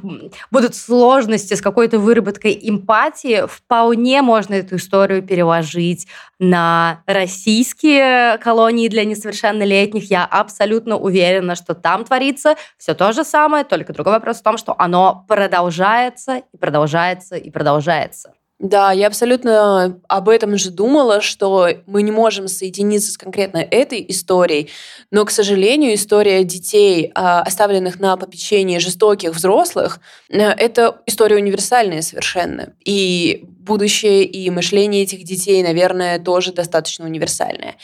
будут 0.50 0.74
сложности 0.74 1.52
с 1.52 1.60
какой-то 1.60 1.98
выработкой 1.98 2.58
эмпатии, 2.62 3.46
вполне 3.46 4.22
можно 4.22 4.54
эту 4.54 4.76
историю 4.76 5.22
переложить 5.22 6.06
на 6.38 7.02
российские 7.06 8.38
колонии 8.38 8.88
для 8.88 9.04
несовершеннолетних. 9.04 10.10
Я 10.10 10.24
абсолютно 10.24 10.96
уверена, 10.96 11.56
что 11.56 11.74
там 11.74 12.04
творится 12.04 12.56
все 12.78 12.94
то 12.94 13.12
же 13.12 13.22
самое, 13.22 13.64
только 13.64 13.92
другой 13.92 14.14
вопрос 14.14 14.38
в 14.38 14.42
том, 14.42 14.56
что 14.56 14.74
оно 14.78 15.26
продолжается 15.28 16.42
и 16.52 16.56
продолжается 16.56 17.36
и 17.36 17.50
продолжается. 17.50 18.32
Да, 18.58 18.90
я 18.90 19.06
абсолютно 19.06 20.00
об 20.08 20.28
этом 20.28 20.58
же 20.58 20.70
думала, 20.70 21.20
что 21.20 21.68
мы 21.86 22.02
не 22.02 22.10
можем 22.10 22.48
соединиться 22.48 23.12
с 23.12 23.16
конкретно 23.16 23.58
этой 23.58 24.04
историей, 24.08 24.68
но, 25.12 25.24
к 25.24 25.30
сожалению, 25.30 25.94
история 25.94 26.42
детей, 26.42 27.12
а, 27.14 27.40
оставленных 27.42 28.00
на 28.00 28.16
попечении 28.16 28.78
жестоких 28.78 29.30
взрослых, 29.30 30.00
э, 30.28 30.38
это 30.38 31.00
история 31.06 31.36
универсальная 31.36 32.02
совершенно. 32.02 32.72
И 32.84 33.44
будущее 33.60 34.24
и 34.24 34.50
мышление 34.50 35.04
этих 35.04 35.22
детей, 35.22 35.62
наверное, 35.62 36.18
тоже 36.18 36.52
достаточно 36.52 37.04
универсальное. 37.04 37.76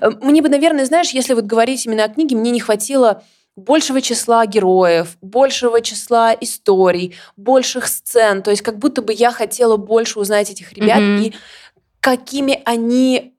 Э, 0.00 0.08
мне 0.22 0.40
бы, 0.40 0.48
наверное, 0.48 0.86
знаешь, 0.86 1.10
если 1.10 1.34
вот 1.34 1.44
говорить 1.44 1.84
именно 1.84 2.04
о 2.04 2.08
книге, 2.08 2.36
мне 2.36 2.50
не 2.50 2.60
хватило 2.60 3.22
большего 3.56 4.00
числа 4.00 4.46
героев, 4.46 5.16
большего 5.20 5.80
числа 5.80 6.34
историй, 6.34 7.14
больших 7.36 7.86
сцен. 7.86 8.42
То 8.42 8.50
есть 8.50 8.62
как 8.62 8.78
будто 8.78 9.02
бы 9.02 9.12
я 9.12 9.30
хотела 9.30 9.76
больше 9.76 10.18
узнать 10.18 10.50
этих 10.50 10.72
ребят 10.72 10.98
mm-hmm. 10.98 11.22
и 11.22 11.34
какими 12.00 12.60
они 12.64 13.34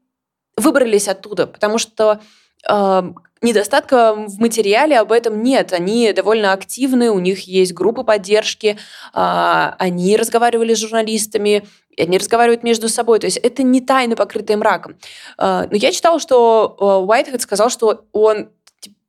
выбрались 0.57 1.07
оттуда, 1.07 1.47
потому 1.47 1.77
что 1.77 2.21
э, 2.67 3.03
недостатка 3.41 4.15
в 4.15 4.39
материале 4.39 4.97
об 4.97 5.11
этом 5.11 5.43
нет. 5.43 5.73
Они 5.73 6.11
довольно 6.13 6.53
активны, 6.53 7.11
у 7.11 7.19
них 7.19 7.41
есть 7.41 7.73
группы 7.73 8.03
поддержки, 8.03 8.77
э, 9.13 9.71
они 9.77 10.15
разговаривали 10.15 10.73
с 10.73 10.79
журналистами, 10.79 11.67
они 11.97 12.17
разговаривают 12.17 12.63
между 12.63 12.87
собой. 12.87 13.19
То 13.19 13.25
есть 13.25 13.37
это 13.37 13.63
не 13.63 13.81
тайна, 13.81 14.15
покрытая 14.15 14.55
мраком. 14.55 14.95
Э, 15.37 15.67
но 15.69 15.75
я 15.75 15.91
читала, 15.91 16.19
что 16.19 17.03
Уайтхед 17.05 17.41
сказал, 17.41 17.69
что 17.69 18.05
он 18.13 18.49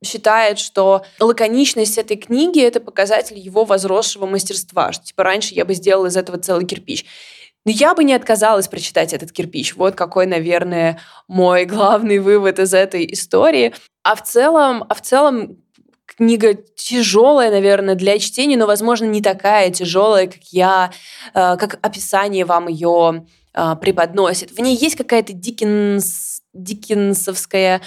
считает, 0.03 0.59
что 0.59 1.03
лаконичность 1.19 1.97
этой 1.97 2.17
книги— 2.17 2.61
это 2.63 2.79
показатель 2.79 3.37
его 3.37 3.65
возросшего 3.65 4.25
мастерства, 4.25 4.91
что 4.91 5.05
типа 5.05 5.23
раньше 5.23 5.53
я 5.53 5.65
бы 5.65 5.73
сделал 5.73 6.05
из 6.05 6.17
этого 6.17 6.37
целый 6.37 6.65
кирпич. 6.65 7.05
Но 7.65 7.71
я 7.71 7.93
бы 7.95 8.05
не 8.05 8.13
отказалась 8.13 8.69
прочитать 8.69 9.11
этот 9.11 9.33
кирпич. 9.33 9.75
Вот 9.75 9.95
какой, 9.95 10.25
наверное, 10.25 10.99
мой 11.27 11.65
главный 11.65 12.19
вывод 12.19 12.59
из 12.59 12.73
этой 12.73 13.11
истории. 13.11 13.73
А 14.03 14.15
в 14.15 14.23
целом, 14.23 14.85
а 14.87 14.93
в 14.93 15.01
целом 15.01 15.57
книга 16.05 16.53
тяжелая, 16.53 17.51
наверное, 17.51 17.95
для 17.95 18.19
чтения, 18.19 18.55
но, 18.55 18.67
возможно, 18.67 19.05
не 19.05 19.21
такая 19.21 19.69
тяжелая, 19.69 20.27
как 20.27 20.43
я, 20.51 20.91
э, 21.33 21.57
как 21.57 21.79
описание 21.81 22.45
вам 22.45 22.69
ее 22.69 23.25
э, 23.53 23.75
преподносит. 23.81 24.51
В 24.51 24.59
ней 24.59 24.77
есть 24.77 24.95
какая-то 24.95 25.33
дикинс, 25.33 26.41
дикинсовская 26.53 27.81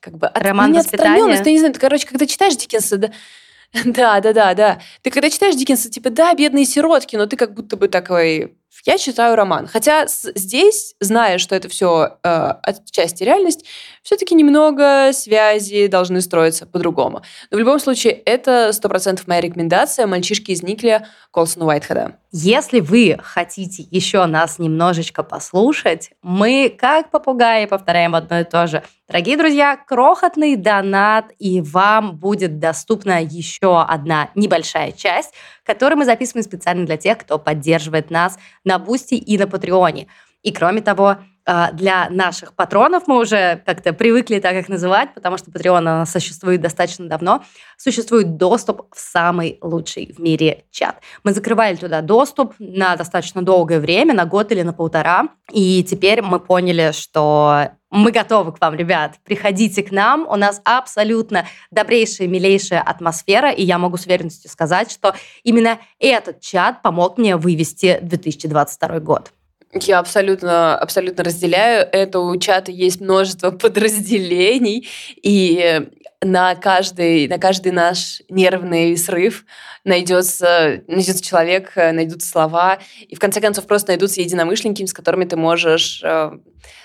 как 0.00 0.18
бы 0.18 0.26
от, 0.26 0.42
роман 0.42 0.72
не 0.72 0.78
воспитания. 0.78 1.42
Ты 1.42 1.52
не 1.52 1.58
знаю, 1.58 1.74
ты, 1.74 1.80
короче, 1.80 2.06
когда 2.06 2.26
читаешь 2.26 2.56
Диккенса, 2.56 2.96
да, 2.96 3.10
да, 3.84 4.20
да, 4.20 4.32
да, 4.32 4.54
да. 4.54 4.80
Ты 5.02 5.10
когда 5.10 5.30
читаешь 5.30 5.56
Диккенса, 5.56 5.90
типа, 5.90 6.10
да, 6.10 6.34
бедные 6.34 6.64
сиротки, 6.64 7.16
но 7.16 7.26
ты 7.26 7.36
как 7.36 7.54
будто 7.54 7.76
бы 7.76 7.88
такой, 7.88 8.55
я 8.84 8.98
читаю 8.98 9.36
роман. 9.36 9.66
Хотя 9.66 10.06
здесь, 10.06 10.94
зная, 11.00 11.38
что 11.38 11.54
это 11.54 11.68
все 11.68 12.18
э, 12.22 12.52
отчасти 12.62 13.22
реальность, 13.22 13.64
все-таки 14.02 14.34
немного 14.34 15.10
связи 15.12 15.86
должны 15.86 16.20
строиться 16.20 16.66
по-другому. 16.66 17.22
Но 17.50 17.56
в 17.56 17.60
любом 17.60 17.78
случае, 17.80 18.12
это 18.12 18.72
сто 18.72 18.88
процентов 18.88 19.26
моя 19.26 19.40
рекомендация 19.40 20.06
«Мальчишки 20.06 20.52
из 20.52 20.62
Никля» 20.62 21.06
Колсона 21.32 21.66
Уайтхеда. 21.66 22.16
Если 22.32 22.80
вы 22.80 23.18
хотите 23.22 23.82
еще 23.90 24.24
нас 24.26 24.58
немножечко 24.58 25.22
послушать, 25.22 26.10
мы, 26.22 26.74
как 26.76 27.10
попугаи, 27.10 27.66
повторяем 27.66 28.14
одно 28.14 28.40
и 28.40 28.44
то 28.44 28.66
же. 28.66 28.82
Дорогие 29.08 29.36
друзья, 29.36 29.76
крохотный 29.76 30.56
донат, 30.56 31.32
и 31.38 31.60
вам 31.60 32.16
будет 32.16 32.58
доступна 32.58 33.22
еще 33.22 33.80
одна 33.80 34.30
небольшая 34.34 34.92
часть, 34.92 35.32
которую 35.66 35.98
мы 35.98 36.04
записываем 36.04 36.44
специально 36.44 36.86
для 36.86 36.96
тех, 36.96 37.18
кто 37.18 37.38
поддерживает 37.38 38.10
нас 38.10 38.38
на 38.64 38.78
Boosty 38.78 39.14
и 39.14 39.36
на 39.36 39.46
Patreon 39.46 39.93
е. 39.93 40.06
И 40.42 40.52
кроме 40.52 40.80
того, 40.80 41.18
для 41.46 42.08
наших 42.10 42.54
патронов, 42.54 43.04
мы 43.06 43.20
уже 43.20 43.62
как-то 43.64 43.92
привыкли 43.92 44.40
так 44.40 44.56
их 44.56 44.68
называть, 44.68 45.14
потому 45.14 45.38
что 45.38 45.50
Patreon 45.50 46.04
существует 46.06 46.60
достаточно 46.60 47.06
давно, 47.08 47.44
существует 47.76 48.36
доступ 48.36 48.92
в 48.92 48.98
самый 48.98 49.58
лучший 49.62 50.12
в 50.12 50.20
мире 50.20 50.64
чат. 50.70 51.00
Мы 51.22 51.32
закрывали 51.32 51.76
туда 51.76 52.00
доступ 52.00 52.54
на 52.58 52.96
достаточно 52.96 53.42
долгое 53.42 53.78
время, 53.78 54.12
на 54.14 54.24
год 54.24 54.50
или 54.50 54.62
на 54.62 54.72
полтора, 54.72 55.28
и 55.52 55.84
теперь 55.84 56.22
мы 56.22 56.40
поняли, 56.40 56.90
что 56.92 57.70
мы 57.90 58.10
готовы 58.10 58.52
к 58.52 58.60
вам, 58.60 58.74
ребят. 58.74 59.14
Приходите 59.24 59.82
к 59.82 59.92
нам. 59.92 60.26
У 60.28 60.36
нас 60.36 60.60
абсолютно 60.64 61.46
добрейшая, 61.70 62.26
милейшая 62.26 62.82
атмосфера. 62.82 63.50
И 63.50 63.62
я 63.62 63.78
могу 63.78 63.96
с 63.96 64.06
уверенностью 64.06 64.50
сказать, 64.50 64.90
что 64.90 65.14
именно 65.44 65.78
этот 65.98 66.40
чат 66.40 66.82
помог 66.82 67.16
мне 67.16 67.36
вывести 67.36 67.98
2022 68.02 69.00
год. 69.00 69.32
Я 69.72 69.98
абсолютно, 69.98 70.78
абсолютно 70.78 71.24
разделяю. 71.24 71.88
Это 71.90 72.20
у 72.20 72.36
чата 72.38 72.70
есть 72.70 73.00
множество 73.00 73.50
подразделений, 73.52 74.88
и 75.22 75.86
на 76.22 76.54
каждый, 76.54 77.28
на 77.28 77.38
каждый 77.38 77.72
наш 77.72 78.22
нервный 78.28 78.96
срыв 78.96 79.44
найдется, 79.84 80.82
найдется 80.86 81.22
человек, 81.22 81.72
найдутся 81.76 82.28
слова, 82.28 82.78
и 83.06 83.14
в 83.14 83.18
конце 83.18 83.40
концов 83.40 83.66
просто 83.66 83.90
найдутся 83.90 84.20
единомышленники, 84.20 84.84
с 84.86 84.92
которыми 84.92 85.26
ты 85.26 85.36
можешь 85.36 86.00
э, 86.02 86.30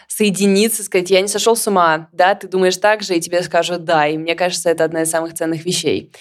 соединиться, 0.07 0.83
сказать, 0.83 1.09
я 1.09 1.21
не 1.21 1.27
сошел 1.27 1.55
с 1.55 1.65
ума, 1.67 2.09
да, 2.11 2.35
ты 2.35 2.47
думаешь 2.47 2.77
так 2.77 3.03
же, 3.03 3.15
и 3.15 3.21
тебе 3.21 3.41
скажут 3.41 3.85
да, 3.85 4.07
и 4.07 4.17
мне 4.17 4.35
кажется, 4.35 4.69
это 4.69 4.83
одна 4.83 5.03
из 5.03 5.09
самых 5.09 5.33
ценных 5.33 5.65
вещей. 5.65 6.11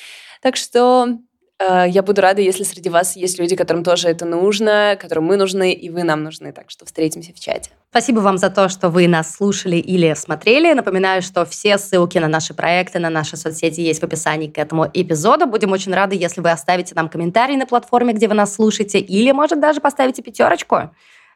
Так 0.41 0.57
что 0.57 1.09
Э, 1.09 1.30
я 1.61 2.03
буду 2.03 2.23
рада, 2.23 2.41
если 2.41 2.65
среди 2.65 2.89
вас 2.89 3.17
есть 3.17 3.39
люди, 3.39 3.55
которым 3.55 3.85
тоже 3.85 4.09
это 4.09 4.25
нужно, 4.25 4.97
которым 4.99 5.25
мы 5.25 5.37
нужны, 5.37 5.73
и 5.73 5.91
вы 5.91 6.05
нам 6.05 6.23
нужны. 6.23 6.53
Так 6.53 6.71
что 6.71 6.87
встретимся 6.87 7.33
в 7.35 7.41
чате. 7.41 7.71
Спасибо 7.91 8.21
вам 8.21 8.39
за 8.39 8.51
то, 8.51 8.69
что 8.69 8.89
вы 8.89 9.09
нас 9.09 9.35
слушали 9.35 9.77
или 9.77 10.15
смотрели. 10.15 10.73
Напоминаю, 10.73 11.23
что 11.23 11.45
все 11.45 11.77
ссылки 11.77 12.19
на 12.19 12.29
наши 12.29 12.55
проекты, 12.55 12.99
на 12.99 13.11
наши 13.11 13.37
соцсети 13.37 13.81
есть 13.81 14.01
в 14.01 14.05
описании 14.05 14.49
к 14.49 14.59
этому 14.59 14.89
эпизоду. 14.95 15.47
Будем 15.47 15.73
очень 15.73 15.93
рады, 15.93 16.17
если 16.17 16.41
вы 16.41 16.51
оставите 16.51 16.95
нам 16.95 17.09
комментарий 17.09 17.57
на 17.57 17.67
платформе, 17.67 18.15
где 18.15 18.29
вы 18.29 18.35
нас 18.35 18.55
слушаете, 18.55 19.01
или, 19.01 19.33
может, 19.33 19.61
даже 19.61 19.81
поставите 19.81 20.23
пятерочку 20.23 20.91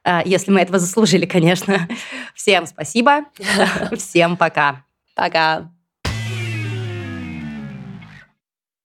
э, 0.05 0.21
если 0.25 0.53
мы 0.53 0.61
этого 0.61 0.79
заслужили, 0.79 1.27
конечно. 1.37 1.89
Всем 2.35 2.67
спасибо. 2.67 3.25
Всем 3.97 4.37
пока. 4.37 4.85
Пока. 5.15 5.74